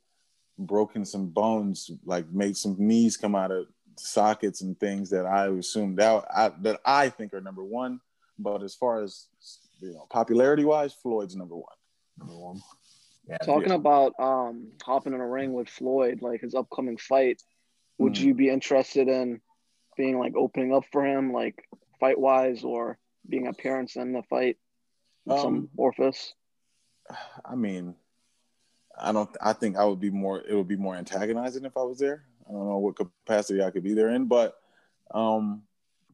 [0.58, 5.46] broken some bones, like made some knees come out of sockets and things that I
[5.48, 8.00] assume that I, that I think are number one.
[8.38, 9.26] But as far as
[9.80, 11.76] you know, popularity wise, Floyd's number one.
[12.18, 12.60] Number one.
[13.28, 13.76] Yeah, Talking yeah.
[13.76, 17.42] about um, hopping in a ring with Floyd, like his upcoming fight,
[17.98, 18.20] would mm.
[18.20, 19.40] you be interested in
[19.96, 21.64] being like opening up for him, like
[22.00, 24.58] fight wise, or being appearance in the fight,
[25.28, 26.34] um, some orifice?
[27.44, 27.94] I mean,
[28.98, 29.30] I don't.
[29.40, 30.42] I think I would be more.
[30.46, 32.24] It would be more antagonizing if I was there.
[32.48, 34.56] I don't know what capacity I could be there in, but
[35.12, 35.62] um,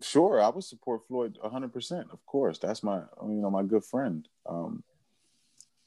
[0.02, 1.72] sure, I would support Floyd 100.
[1.72, 4.26] percent Of course, that's my you know my good friend.
[4.48, 4.82] Um,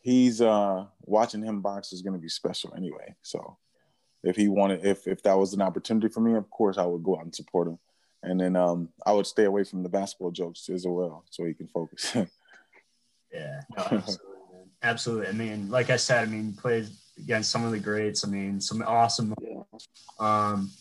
[0.01, 3.15] he's uh watching him box is going to be special anyway.
[3.21, 3.57] So
[4.23, 7.03] if he wanted, if if that was an opportunity for me, of course I would
[7.03, 7.79] go out and support him.
[8.21, 11.53] And then um, I would stay away from the basketball jokes as well, so he
[11.53, 12.11] can focus.
[13.33, 14.37] yeah, no, absolutely,
[14.81, 15.27] absolutely.
[15.27, 18.25] I mean, like I said, I mean, played against some of the greats.
[18.25, 19.33] I mean, some awesome.
[19.41, 19.61] Yeah.
[20.19, 20.71] Um,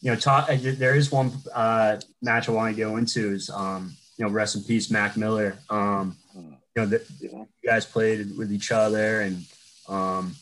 [0.00, 3.96] you know, talk, there is one uh, match I want to go into is um,
[4.16, 5.58] you know, rest in peace, Mac Miller.
[5.70, 9.44] Um, hmm you know, that you guys played with each other and,
[9.88, 10.34] um,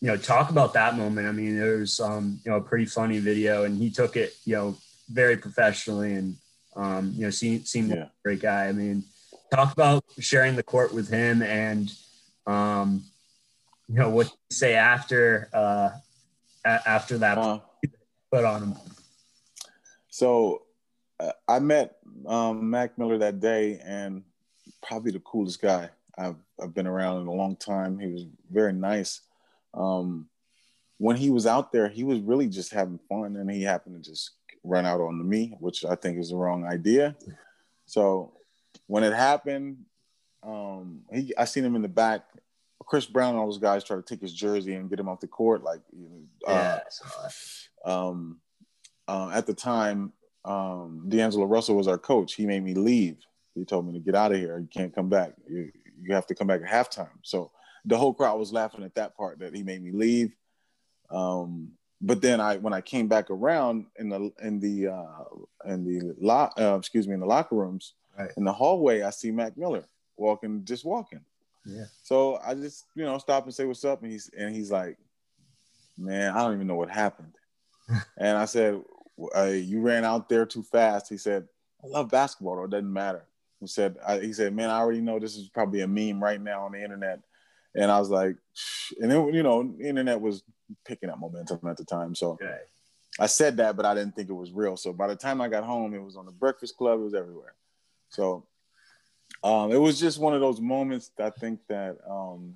[0.00, 1.28] you know, talk about that moment.
[1.28, 4.34] I mean, there was, um, you know, a pretty funny video and he took it,
[4.44, 4.76] you know,
[5.08, 6.36] very professionally and,
[6.74, 7.96] um, you know, seemed, seemed yeah.
[7.96, 8.66] like a great guy.
[8.66, 9.04] I mean,
[9.54, 11.92] talk about sharing the court with him and,
[12.46, 13.04] um,
[13.88, 15.90] you know, what you say after, uh,
[16.64, 17.60] a- after that uh,
[18.30, 18.74] put on him?
[20.08, 20.62] So
[21.20, 24.22] uh, I met um, Mac Miller that day, and
[24.82, 27.98] probably the coolest guy I've, I've been around in a long time.
[27.98, 29.20] He was very nice.
[29.74, 30.28] Um,
[30.98, 34.10] when he was out there, he was really just having fun, and he happened to
[34.10, 37.16] just run out on me, which I think is the wrong idea.
[37.86, 38.34] So
[38.86, 39.78] when it happened,
[40.42, 42.24] um, he I seen him in the back.
[42.86, 45.20] Chris Brown and all those guys try to take his jersey and get him off
[45.20, 45.62] the court.
[45.62, 45.80] Like,
[46.46, 46.80] uh, yeah,
[47.84, 48.38] um,
[49.08, 50.12] uh, at the time,
[50.44, 52.34] um, D'Angelo Russell was our coach.
[52.34, 53.18] He made me leave.
[53.54, 54.58] He told me to get out of here.
[54.58, 55.34] You can't come back.
[55.48, 57.10] You, you have to come back at halftime.
[57.22, 57.50] So
[57.84, 60.32] the whole crowd was laughing at that part that he made me leave.
[61.10, 65.24] Um, but then I, when I came back around in the in the uh,
[65.66, 68.30] in the lock, uh, excuse me, in the locker rooms, right.
[68.36, 69.84] in the hallway, I see Mac Miller
[70.16, 71.20] walking, just walking.
[71.64, 71.84] Yeah.
[72.02, 74.98] So I just you know stop and say what's up, and he's and he's like,
[75.96, 77.34] man, I don't even know what happened.
[78.18, 78.80] and I said,
[79.36, 81.08] uh, you ran out there too fast.
[81.08, 81.46] He said,
[81.82, 82.64] I love basketball, though.
[82.64, 83.24] It doesn't matter.
[83.60, 86.40] He said, I, he said, man, I already know this is probably a meme right
[86.40, 87.20] now on the internet.
[87.74, 88.36] And I was like,
[89.00, 90.42] and then, you know, the internet was
[90.84, 92.14] picking up momentum at the time.
[92.14, 92.58] So okay.
[93.20, 94.76] I said that, but I didn't think it was real.
[94.76, 97.00] So by the time I got home, it was on the Breakfast Club.
[97.00, 97.54] It was everywhere.
[98.08, 98.46] So
[99.42, 102.54] um, it was just one of those moments I think that um,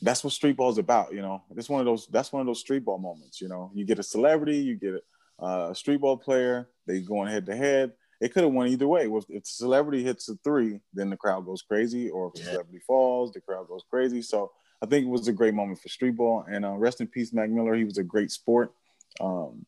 [0.00, 1.12] that's what street ball is about.
[1.12, 2.06] You know, it's one of those.
[2.06, 3.40] That's one of those street ball moments.
[3.40, 4.94] You know, you get a celebrity, you get
[5.38, 6.68] a, a street ball player.
[6.86, 7.92] They going head to head.
[8.20, 9.06] It could have went either way.
[9.06, 12.52] If the celebrity hits a three, then the crowd goes crazy, or if yeah.
[12.52, 14.22] celebrity falls, the crowd goes crazy.
[14.22, 14.50] So
[14.82, 16.44] I think it was a great moment for street ball.
[16.50, 17.74] And uh, rest in peace, Mac Miller.
[17.74, 18.72] He was a great sport.
[19.20, 19.66] Um,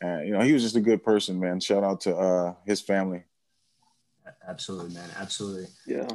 [0.00, 1.60] and you know, he was just a good person, man.
[1.60, 3.24] Shout out to uh, his family.
[4.46, 5.10] Absolutely, man.
[5.16, 5.66] Absolutely.
[5.86, 6.08] Yeah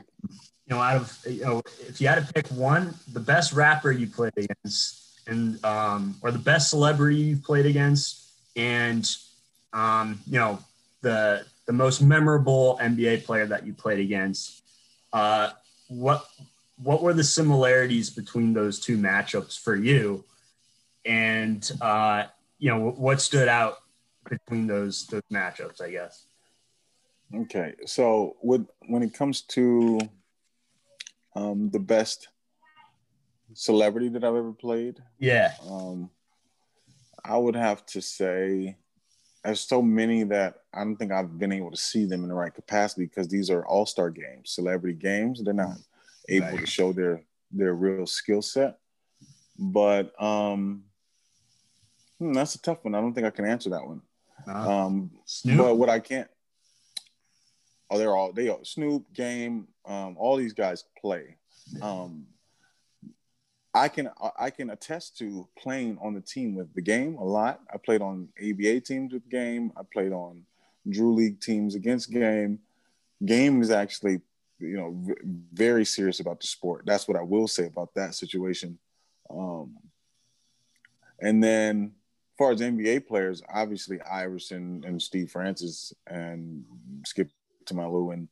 [0.67, 3.91] you know, out of you know, if you had to pick one, the best rapper
[3.91, 9.15] you played against, and um, or the best celebrity you've played against, and
[9.73, 10.59] um, you know,
[11.01, 14.63] the the most memorable NBA player that you played against,
[15.11, 15.49] uh,
[15.89, 16.25] what
[16.81, 20.23] what were the similarities between those two matchups for you,
[21.03, 22.23] and uh,
[22.57, 23.79] you know, what stood out
[24.29, 25.81] between those those matchups?
[25.81, 26.23] I guess.
[27.35, 29.99] Okay, so with when it comes to
[31.35, 32.27] um, the best
[33.53, 35.01] celebrity that I've ever played.
[35.19, 35.53] Yeah.
[35.67, 36.09] Um,
[37.23, 38.77] I would have to say
[39.43, 42.35] there's so many that I don't think I've been able to see them in the
[42.35, 45.41] right capacity because these are all star games, celebrity games.
[45.43, 45.77] They're not
[46.29, 46.59] able right.
[46.59, 48.79] to show their their real skill set.
[49.57, 50.83] But um,
[52.19, 52.95] hmm, that's a tough one.
[52.95, 54.01] I don't think I can answer that one.
[54.47, 55.11] Um,
[55.45, 56.27] but what I can't,
[57.93, 61.37] oh, they're all they are Snoop, Game, um, all these guys play.
[61.81, 62.25] Um,
[63.73, 67.61] I can I can attest to playing on the team with the game a lot.
[67.73, 69.71] I played on ABA teams with game.
[69.77, 70.43] I played on
[70.89, 72.59] Drew League teams against game.
[73.25, 74.21] Game is actually
[74.59, 75.13] you know v-
[75.53, 76.83] very serious about the sport.
[76.85, 78.77] That's what I will say about that situation.
[79.29, 79.77] Um,
[81.19, 81.93] and then
[82.33, 86.63] as far as NBA players, obviously Iverson and Steve Francis and
[87.05, 87.29] Skip
[87.67, 88.27] To My Lou and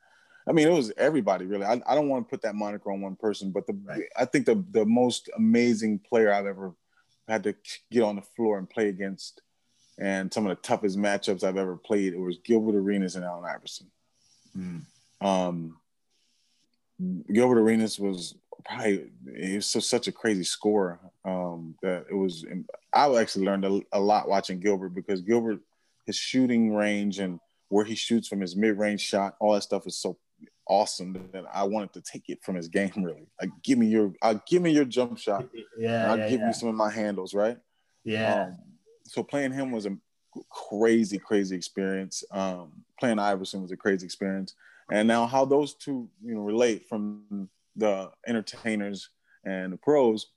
[0.48, 1.66] I mean, it was everybody really.
[1.66, 4.04] I, I don't want to put that moniker on one person, but the right.
[4.18, 6.74] I think the the most amazing player I've ever
[7.28, 7.56] had to
[7.92, 9.42] get on the floor and play against,
[10.00, 13.46] and some of the toughest matchups I've ever played, it was Gilbert Arenas and Allen
[13.46, 13.88] Iverson.
[14.58, 14.82] Mm.
[15.22, 15.78] Um,
[17.32, 22.46] Gilbert Arenas was probably he was so, such a crazy scorer um, that it was.
[22.94, 25.60] I actually learned a, a lot watching Gilbert because Gilbert,
[26.08, 27.40] his shooting range and
[27.72, 30.18] where he shoots from his mid-range shot, all that stuff is so
[30.68, 32.92] awesome that I wanted to take it from his game.
[32.98, 35.48] Really, like give me your, uh, give me your jump shot.
[35.78, 36.48] Yeah, I'll yeah, give yeah.
[36.48, 37.58] you some of my handles, right?
[38.04, 38.44] Yeah.
[38.44, 38.58] Um,
[39.06, 39.98] so playing him was a
[40.50, 42.26] crazy, crazy experience.
[42.32, 44.54] Um, playing Iverson was a crazy experience,
[44.92, 49.10] and now how those two, you know, relate from the entertainers
[49.46, 50.28] and the pros.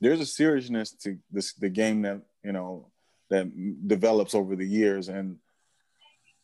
[0.00, 2.90] There's a seriousness to this the game that you know
[3.30, 3.46] that
[3.88, 5.38] develops over the years, and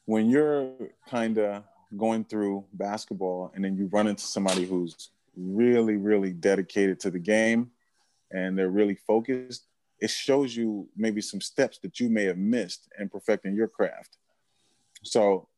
[0.06, 0.70] when you're
[1.08, 1.62] kind of
[1.96, 7.18] going through basketball and then you run into somebody who's really, really dedicated to the
[7.18, 7.70] game
[8.30, 9.64] and they're really focused,
[10.00, 14.18] it shows you maybe some steps that you may have missed in perfecting your craft.
[15.02, 15.48] So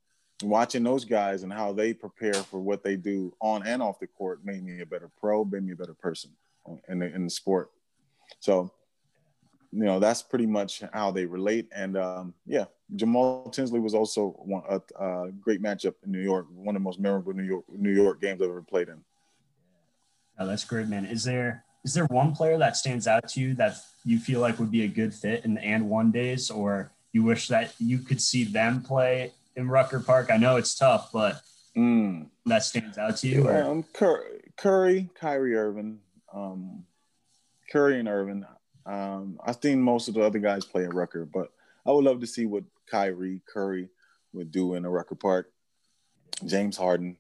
[0.42, 4.06] watching those guys and how they prepare for what they do on and off the
[4.06, 6.30] court made me a better pro, made me a better person
[6.88, 7.70] in the, in the sport.
[8.40, 8.72] So,
[9.72, 11.68] you know, that's pretty much how they relate.
[11.74, 16.46] And um, yeah, Jamal Tinsley was also one, a, a, great matchup in New York.
[16.55, 19.02] One of the most memorable New York New York games I've ever played in.
[20.38, 21.05] Oh, that's great, man.
[21.05, 24.59] Is there is there one player that stands out to you that you feel like
[24.59, 27.98] would be a good fit in the and one days, or you wish that you
[27.98, 30.31] could see them play in Rucker Park?
[30.31, 31.40] I know it's tough, but
[31.76, 32.29] Mm.
[32.46, 33.48] that stands out to you.
[33.50, 36.00] Um, Curry, Curry, Kyrie Irving,
[36.33, 36.87] um,
[37.70, 38.46] Curry and Irving.
[38.87, 41.53] Um, I've seen most of the other guys play at Rucker, but
[41.85, 43.88] I would love to see what Kyrie, Curry
[44.33, 45.51] would do in a Rucker Park.
[46.46, 47.16] James Harden.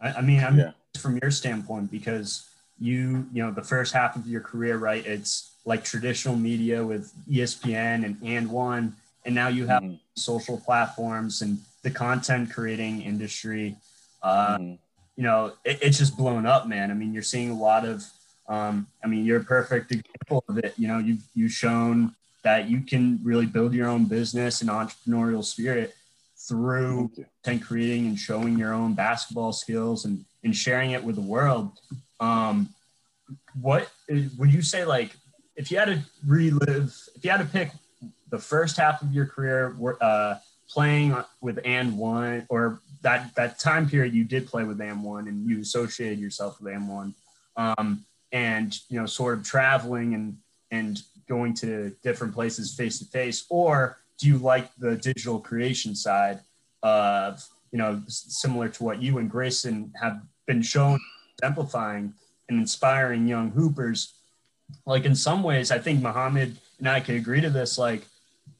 [0.00, 0.72] I, I mean, I'm Yeah.
[0.98, 5.04] from your standpoint because you, you know, the first half of your career, right?
[5.06, 8.92] It's like traditional media with ESPN and AND1,
[9.24, 10.00] and now you have Mhm.
[10.16, 13.76] social platforms and the content creating industry.
[14.22, 14.78] Uh, Mhm.
[15.16, 16.90] you know, it, it's just blown up, man.
[16.90, 18.04] I mean, you're seeing a lot of,
[18.48, 20.74] um, I mean, you're a perfect example of it.
[20.76, 25.44] You know, you've, you've shown that you can really build your own business and entrepreneurial
[25.44, 25.94] spirit
[26.36, 27.26] through you.
[27.42, 31.78] content creating and showing your own basketball skills and, and sharing it with the world.
[32.18, 32.70] Um,
[33.60, 33.90] what
[34.36, 35.14] would you say, like,
[35.56, 37.70] if you had to relive, if you had to pick
[38.30, 40.36] the first half of your career, uh,
[40.68, 45.60] playing with AND1 or that that time period you did play with AND1 and you
[45.60, 47.12] associated yourself with AND1
[47.56, 50.36] um, and you know sort of traveling and
[50.70, 55.94] and going to different places face to face or do you like the digital creation
[55.94, 56.40] side
[56.82, 60.98] of you know similar to what you and grayson have been shown
[61.38, 62.12] exemplifying
[62.48, 64.14] and inspiring young hoopers
[64.86, 68.02] like in some ways i think muhammad and i could agree to this like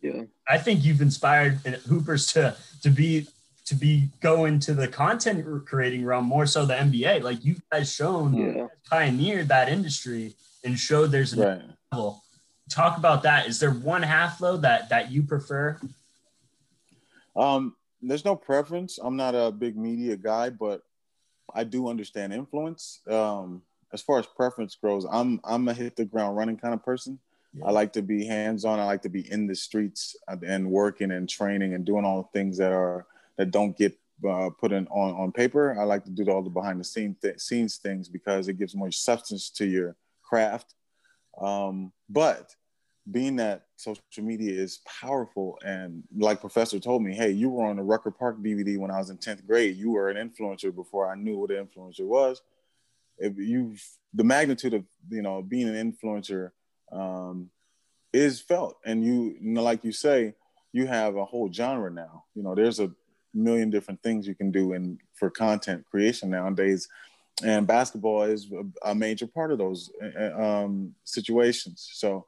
[0.02, 0.22] Yeah.
[0.48, 3.26] I think you've inspired uh, hoopers to to be
[3.72, 7.22] to be go into the content creating realm more so the NBA.
[7.22, 8.66] Like you guys shown Yeah.
[8.88, 11.62] pioneered that industry and showed there's a Right.
[11.90, 12.22] level.
[12.68, 13.46] Talk about that.
[13.48, 15.80] Is there one half though that that you prefer?
[17.35, 18.98] Um, there's no preference.
[18.98, 20.82] I'm not a big media guy, but
[21.54, 23.00] I do understand influence.
[23.08, 26.85] Um, as far as preference goes, I'm I'm a hit the ground running kind of
[26.85, 27.18] person.
[27.54, 27.66] Yeah.
[27.66, 28.78] I like to be hands on.
[28.78, 32.38] I like to be in the streets and working and training and doing all the
[32.38, 33.06] things that are
[33.38, 35.78] that don't get uh, put in on on paper.
[35.78, 38.74] I like to do all the behind the scene th- scenes things because it gives
[38.74, 40.74] more substance to your craft.
[41.40, 42.54] Um, but
[43.10, 47.76] being that social media is powerful and like professor told me hey you were on
[47.76, 51.10] the rucker park dvd when i was in 10th grade you were an influencer before
[51.10, 52.42] i knew what an influencer was
[53.18, 53.74] if you
[54.14, 56.50] the magnitude of you know being an influencer
[56.92, 57.50] um,
[58.12, 60.34] is felt and you, you know, like you say
[60.72, 62.90] you have a whole genre now you know there's a
[63.34, 66.88] million different things you can do in for content creation nowadays
[67.44, 68.50] and basketball is
[68.82, 72.24] a, major part of those uh, um, situations so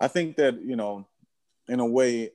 [0.00, 1.06] I think that you know,
[1.68, 2.30] in a way,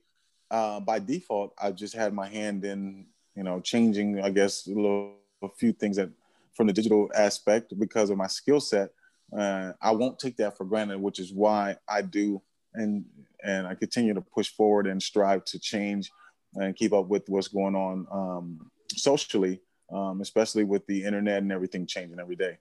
[0.50, 4.70] uh, by default, I've just had my hand in you know changing, I guess, a
[4.70, 6.10] little a few things that
[6.54, 8.90] from the digital aspect because of my skill set.
[9.36, 12.42] Uh, I won't take that for granted, which is why I do
[12.74, 13.04] and
[13.42, 16.10] and I continue to push forward and strive to change
[16.54, 19.60] and keep up with what's going on um, socially,
[19.92, 22.58] um, especially with the internet and everything changing every day.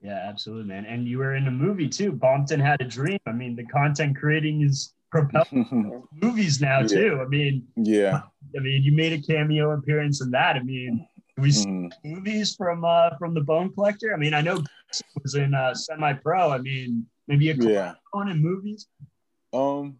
[0.00, 0.84] Yeah, absolutely, man.
[0.86, 2.12] And you were in a movie too.
[2.12, 3.18] Bompton had a dream.
[3.26, 6.86] I mean, the content creating is propelling movies now Yeah.
[6.86, 7.20] too.
[7.24, 8.20] I mean, yeah.
[8.56, 10.56] I mean, you made a cameo appearance in that.
[10.56, 11.06] I mean,
[11.38, 11.90] we see Mhm.
[12.04, 14.12] movies from uh from the Bone Collector.
[14.14, 14.62] I mean, I know
[15.22, 16.50] was in uh, semi pro.
[16.50, 17.94] I mean, maybe a Yeah.
[18.12, 18.86] clone in movies.
[19.52, 19.98] Um,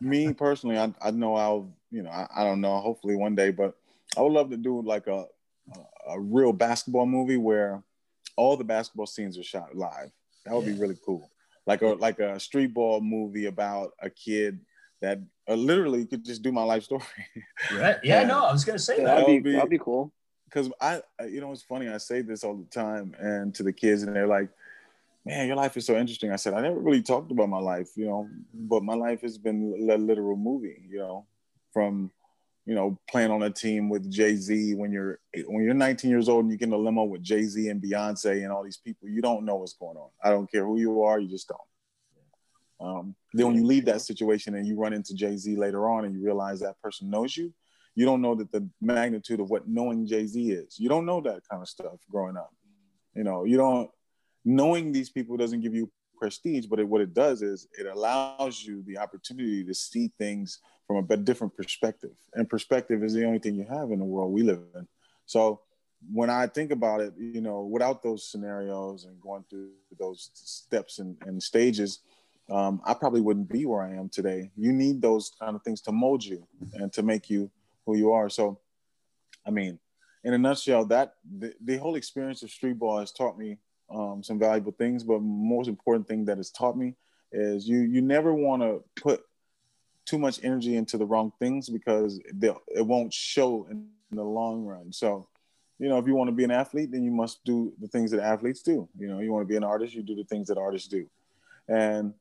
[0.00, 2.78] me personally, I, I know I'll, you know, I, I don't know.
[2.78, 3.74] Hopefully one day, but
[4.16, 5.26] I would love to do like a,
[5.74, 7.82] a a real basketball movie where
[8.36, 10.10] all the basketball scenes are shot live.
[10.44, 11.30] That would be really cool.
[11.66, 14.60] Like a like a street ball movie about a kid
[15.00, 17.02] that uh, literally could just do my life story.
[17.72, 17.96] Right?
[18.04, 18.26] Yeah, Yeah.
[18.28, 19.20] no, I was gonna say Yeah, that.
[19.20, 20.12] that'd be, be- that'd be cool.
[20.44, 21.88] Because I, I- you know, it's funny.
[21.88, 24.48] I say this all the time, and to the kids, and they're like,
[25.24, 27.90] "Man, your life is so interesting." I said, "I never really talked about my life,
[27.96, 31.26] you know, but my life has been a literal movie, you know,
[31.76, 32.10] from."
[32.68, 36.28] You know, playing on a team with Jay Z when you're when you're 19 years
[36.28, 38.76] old and you get in a limo with Jay Z and Beyonce and all these
[38.76, 40.08] people, you don't know what's going on.
[40.20, 41.60] I don't care who you are, you just don't.
[42.80, 46.06] Um, then when you leave that situation and you run into Jay Z later on
[46.06, 47.54] and you realize that person knows you,
[47.94, 50.76] you don't know that the magnitude of what knowing Jay Z is.
[50.76, 52.52] You don't know that kind of stuff growing up.
[53.14, 53.90] You know, you don't
[54.44, 58.62] knowing these people doesn't give you prestige, but it, what it does is it allows
[58.62, 62.12] you the opportunity to see things from a bit different perspective.
[62.34, 64.86] And perspective is the only thing you have in the world we live in.
[65.26, 65.60] So
[66.12, 70.98] when I think about it, you know, without those scenarios and going through those steps
[70.98, 72.00] and, and stages,
[72.50, 74.50] um, I probably wouldn't be where I am today.
[74.56, 77.50] You need those kind of things to mold you and to make you
[77.84, 78.28] who you are.
[78.28, 78.60] So,
[79.44, 79.80] I mean,
[80.22, 83.58] in a nutshell, that the, the whole experience of street ball has taught me
[83.92, 85.02] um, some valuable things.
[85.02, 86.94] But most important thing that it's taught me
[87.32, 89.22] is you you never want to put
[90.06, 94.92] too much energy into the wrong things because it won't show in the long run.
[94.92, 95.28] So,
[95.78, 98.10] you know, if you want to be an athlete, then you must do the things
[98.12, 98.88] that athletes do.
[98.98, 101.06] You know, you want to be an artist, you do the things that artists do,
[101.68, 102.14] and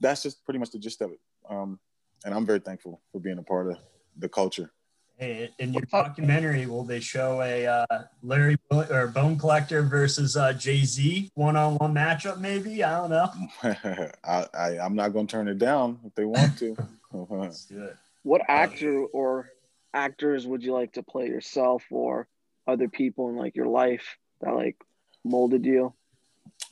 [0.00, 1.20] that's just pretty much the gist of it.
[1.50, 1.78] Um,
[2.24, 3.78] and I'm very thankful for being a part of
[4.16, 4.70] the culture.
[5.16, 7.86] Hey, in your documentary, will they show a uh,
[8.24, 12.40] Larry Bo- or Bone Collector versus uh, Jay Z one-on-one matchup?
[12.40, 13.30] Maybe I don't know.
[14.24, 16.76] I, I am not going to turn it down if they want to.
[17.12, 17.96] Let's do it.
[18.24, 19.50] What actor or
[19.92, 22.26] actors would you like to play yourself or
[22.66, 24.76] other people in like your life that like
[25.22, 25.92] molded you?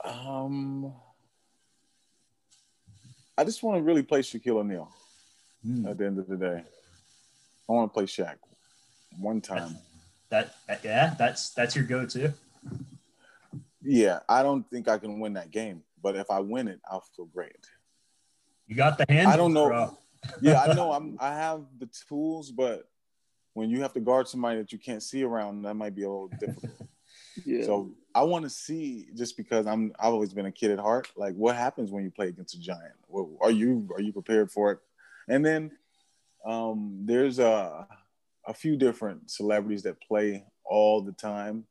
[0.04, 0.92] Um,
[3.38, 4.90] I just want to really play Shaquille O'Neal.
[5.64, 5.88] Mm.
[5.88, 6.64] At the end of the day.
[7.68, 8.36] I want to play Shaq
[9.18, 9.76] one time.
[10.30, 12.32] That, that yeah, that's that's your go-to.
[13.82, 17.04] Yeah, I don't think I can win that game, but if I win it, I'll
[17.16, 17.66] feel great.
[18.66, 19.28] You got the hand.
[19.28, 19.98] I don't know.
[20.40, 20.92] yeah, I know.
[20.94, 21.16] I'm.
[21.20, 22.88] I have the tools, but
[23.54, 26.08] when you have to guard somebody that you can't see around, that might be a
[26.08, 26.72] little difficult.
[27.44, 27.64] yeah.
[27.64, 29.92] So I want to see just because I'm.
[29.98, 31.10] I've always been a kid at heart.
[31.16, 32.94] Like, what happens when you play against a giant?
[33.40, 34.78] Are you are you prepared for it?
[35.28, 35.72] And then
[36.46, 37.86] um, there's a,
[38.46, 41.64] a few different celebrities that play all the time.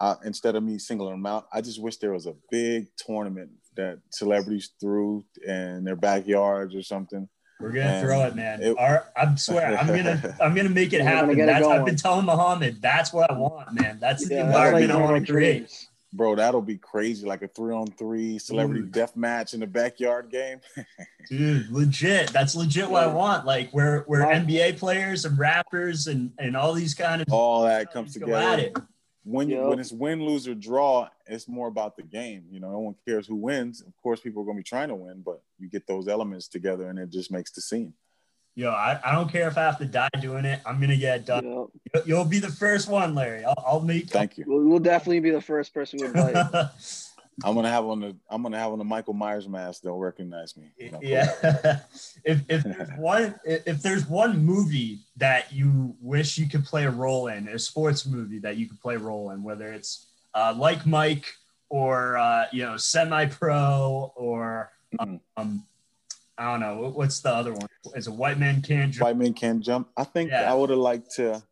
[0.00, 3.50] Uh, instead of me singling them out, I just wish there was a big tournament
[3.76, 7.28] that celebrities threw in their backyards or something.
[7.60, 8.62] We're gonna and throw it, man.
[8.62, 11.36] It, Our, I swear, I'm gonna, I'm gonna make it happen.
[11.36, 13.98] That's, I've been telling Muhammad, that's what I want, man.
[14.00, 17.26] That's yeah, the environment like I want to create bro, that'll be crazy.
[17.26, 18.92] Like a three on three celebrity Dude.
[18.92, 20.60] death match in the backyard game.
[21.28, 22.32] Dude, legit.
[22.32, 23.46] That's legit what I want.
[23.46, 27.92] Like where where NBA players and rappers and and all these kind of all that
[27.92, 28.72] comes together.
[29.24, 29.66] When you, yep.
[29.66, 32.44] when it's win, lose, or draw, it's more about the game.
[32.50, 33.82] You know, no one cares who wins.
[33.82, 36.88] Of course, people are gonna be trying to win, but you get those elements together,
[36.88, 37.92] and it just makes the scene
[38.54, 40.60] yo, I, I don't care if I have to die doing it.
[40.66, 41.68] I'm gonna get it done.
[41.94, 42.06] Yep.
[42.06, 43.44] You'll, be the first one, Larry.
[43.44, 44.10] I'll, I'll meet.
[44.10, 44.44] Thank you.
[44.46, 46.36] We'll, we'll definitely be the first person we invite.
[47.44, 49.82] I'm gonna have on the I'm gonna have on the Michael Myers mask.
[49.82, 50.72] They'll recognize me.
[51.00, 51.32] Yeah.
[52.24, 56.90] if if there's one if there's one movie that you wish you could play a
[56.90, 60.54] role in, a sports movie that you could play a role in, whether it's uh,
[60.56, 61.26] like Mike
[61.68, 65.16] or uh, you know semi pro or mm-hmm.
[65.36, 65.64] um,
[66.38, 66.92] I don't know.
[66.94, 67.66] What's the other one?
[67.96, 69.02] Is a white man can't jump?
[69.02, 69.88] White man can't jump.
[69.96, 70.50] I think yeah.
[70.50, 71.42] I would have liked to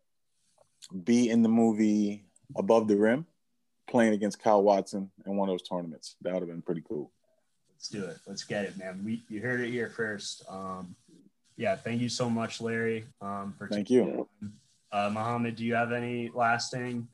[1.03, 2.23] be in the movie
[2.55, 3.25] Above the Rim,
[3.89, 6.15] playing against Kyle Watson in one of those tournaments.
[6.21, 7.11] That would have been pretty cool.
[7.73, 8.17] Let's do it.
[8.25, 9.01] Let's get it, man.
[9.03, 10.43] We you heard it here first.
[10.49, 10.95] Um,
[11.57, 13.05] yeah, thank you so much, Larry.
[13.21, 14.27] Um, for thank you,
[14.91, 15.57] uh, Muhammad.
[15.57, 17.07] Do you have any lasting?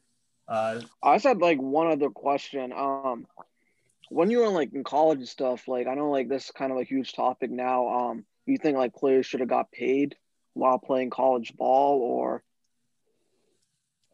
[0.47, 2.71] Uh, I just had like one other question.
[2.71, 3.25] Um,
[4.13, 6.71] when you were like in college and stuff, like I know like this is kind
[6.71, 7.87] of a huge topic now.
[7.87, 10.15] Um, you think like players should have got paid
[10.53, 12.43] while playing college ball or?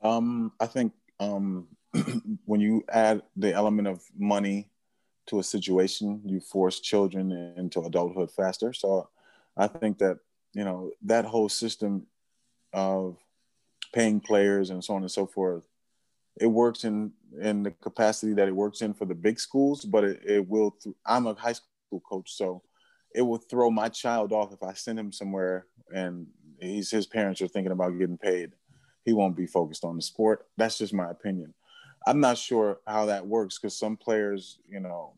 [0.01, 1.67] Um, I think um,
[2.45, 4.69] when you add the element of money
[5.27, 8.71] to a situation, you force children into adulthood faster.
[8.71, 9.09] So
[9.57, 10.19] I think that
[10.53, 12.07] you know that whole system
[12.71, 13.17] of
[13.93, 15.67] paying players and so on and so forth
[16.39, 17.11] it works in
[17.41, 20.71] in the capacity that it works in for the big schools, but it, it will.
[20.71, 22.63] Th- I'm a high school coach, so
[23.13, 26.27] it will throw my child off if I send him somewhere and
[26.59, 28.53] he's his parents are thinking about getting paid.
[29.05, 30.45] He won't be focused on the sport.
[30.57, 31.53] That's just my opinion.
[32.05, 35.13] I'm not sure how that works because some players, you know,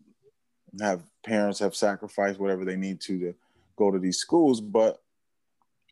[0.79, 3.33] have parents have sacrificed whatever they need to to
[3.75, 5.01] go to these schools, but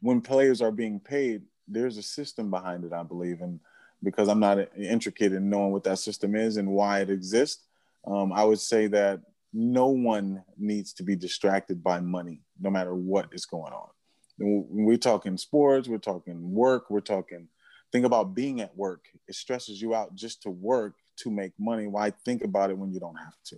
[0.01, 3.59] when players are being paid, there's a system behind it, I believe, and
[4.03, 7.65] because I'm not intricate in knowing what that system is and why it exists.
[8.05, 9.21] Um, I would say that
[9.53, 13.89] no one needs to be distracted by money, no matter what is going on.
[14.37, 17.49] We're talking sports, we're talking work, we're talking,
[17.91, 19.05] think about being at work.
[19.27, 21.87] It stresses you out just to work to make money.
[21.87, 23.57] Why think about it when you don't have to?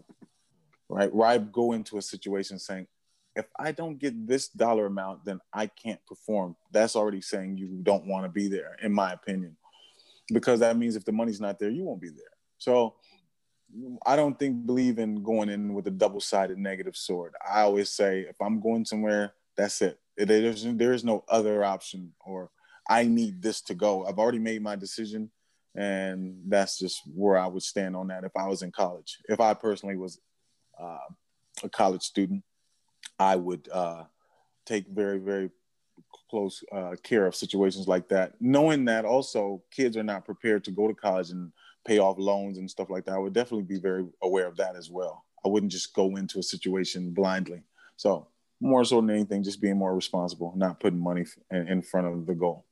[0.89, 1.13] Right?
[1.13, 2.87] Why go into a situation saying,
[3.35, 6.55] if I don't get this dollar amount, then I can't perform.
[6.71, 9.55] That's already saying you don't want to be there, in my opinion
[10.31, 12.25] because that means if the money's not there, you won't be there.
[12.57, 12.95] So
[14.05, 17.33] I don't think believe in going in with a double-sided negative sword.
[17.45, 19.99] I always say if I'm going somewhere, that's it.
[20.17, 22.51] There's there's no other option or
[22.89, 24.05] I need this to go.
[24.05, 25.31] I've already made my decision
[25.75, 29.19] and that's just where I would stand on that if I was in college.
[29.29, 30.19] If I personally was
[30.79, 30.97] uh,
[31.63, 32.43] a college student,
[33.17, 34.03] I would uh,
[34.65, 35.49] take very, very
[36.29, 40.71] close uh, care of situations like that, knowing that also kids are not prepared to
[40.71, 41.51] go to college and
[41.85, 44.75] pay off loans and stuff like that, I would definitely be very aware of that
[44.75, 45.25] as well.
[45.45, 47.63] I wouldn't just go into a situation blindly.
[47.97, 48.27] So
[48.59, 52.25] more so than anything, just being more responsible, not putting money in, in front of
[52.25, 52.65] the goal.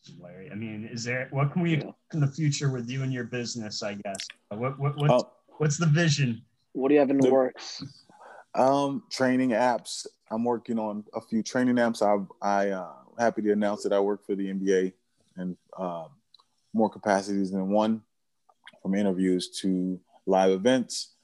[0.00, 0.50] Awesome, Larry.
[0.52, 3.24] I mean, is there what can we expect in the future with you and your
[3.24, 3.82] business?
[3.82, 5.26] I guess what what what's, uh,
[5.56, 6.42] what's the vision?
[6.72, 7.82] What do you have in the, the works?
[8.54, 10.06] Um, training apps.
[10.30, 12.02] I'm working on a few training apps.
[12.02, 14.92] I I uh, happy to announce that I work for the NBA
[15.36, 16.06] and uh,
[16.72, 18.02] more capacities than one,
[18.82, 21.14] from interviews to live events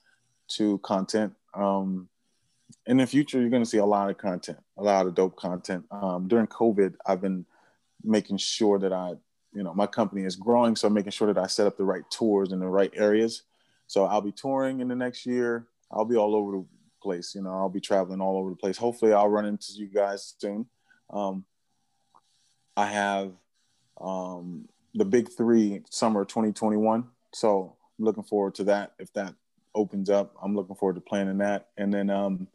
[0.49, 1.33] to content.
[1.55, 2.09] Um,
[2.87, 5.37] in the future, you're going to see a lot of content, a lot of dope
[5.37, 5.85] content.
[5.91, 7.45] Um, during COVID, I've been
[8.03, 9.14] making sure that I,
[9.53, 11.85] you know, my company is growing, so I'm making sure that I set up the
[11.85, 13.43] right tours in the right areas.
[13.87, 15.66] So I'll be touring in the next year.
[15.91, 16.64] I'll be all over the
[17.01, 17.35] place.
[17.35, 18.77] You know, I'll be traveling all over the place.
[18.77, 20.67] Hopefully, I'll run into you guys soon.
[21.11, 21.45] Um,
[22.77, 23.33] I have
[24.01, 27.05] um, the big three summer 2021.
[27.33, 28.93] So I'm looking forward to that.
[28.99, 29.35] If that
[29.75, 31.69] opens up, I'm looking forward to planning that.
[31.77, 32.49] And then um,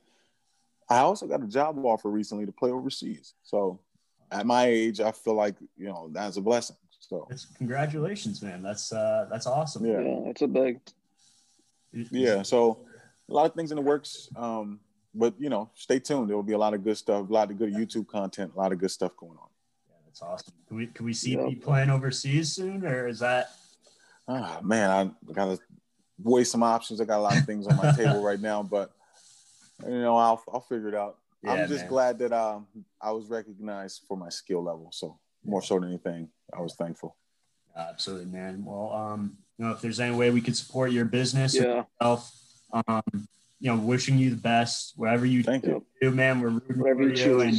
[0.89, 3.33] I also got a job offer recently to play overseas.
[3.43, 3.79] So
[4.31, 6.75] at my age, I feel like you know that's a blessing.
[6.99, 8.63] So it's, congratulations, man.
[8.63, 9.85] That's uh, that's awesome.
[9.85, 10.79] Yeah, yeah that's a big.
[11.93, 12.85] Yeah, so
[13.29, 14.29] a lot of things in the works.
[14.35, 14.79] Um,
[15.13, 16.29] but you know, stay tuned.
[16.29, 18.59] There will be a lot of good stuff, a lot of good YouTube content, a
[18.59, 19.47] lot of good stuff going on.
[19.87, 20.53] Yeah, that's awesome.
[20.67, 21.49] Can we can we see yep.
[21.49, 23.49] you playing overseas soon, or is that?
[24.27, 25.59] Oh man, I gotta
[26.21, 26.99] weigh some options.
[26.99, 28.91] I got a lot of things on my table right now, but
[29.83, 31.17] you know, I'll I'll figure it out.
[31.43, 31.89] Yeah, I'm just man.
[31.89, 32.67] glad that um,
[33.01, 34.89] I was recognized for my skill level.
[34.91, 37.15] So more so than anything, I was thankful.
[37.77, 38.63] Absolutely, man.
[38.65, 41.83] Well, um, you know, if there's any way we could support your business, yeah.
[42.01, 42.31] yourself,
[42.87, 43.03] um,
[43.59, 46.11] you know, wishing you the best wherever you Thank do, you.
[46.11, 46.41] man.
[46.41, 47.57] We're rooting Whatever for you, you and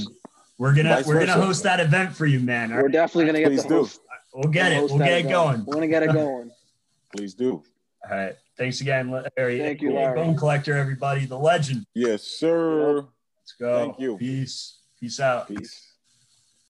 [0.59, 1.27] we're gonna Vice we're versa.
[1.27, 2.71] gonna host that event for you, man.
[2.71, 2.93] We're right?
[2.93, 4.01] definitely gonna get Please the host.
[4.35, 4.83] We'll get it.
[4.83, 5.65] We'll get it going.
[5.65, 6.51] We're gonna get it going.
[7.17, 7.63] Please do.
[8.09, 8.35] All right.
[8.59, 9.59] Thanks again, Larry.
[9.59, 10.17] Thank you, Larry.
[10.17, 11.87] Bone collector, everybody, the legend.
[11.95, 12.97] Yes, sir.
[12.97, 13.87] Let's go.
[13.87, 14.17] Thank you.
[14.17, 14.79] Peace.
[14.99, 15.49] Peace out.
[15.49, 15.86] Peace.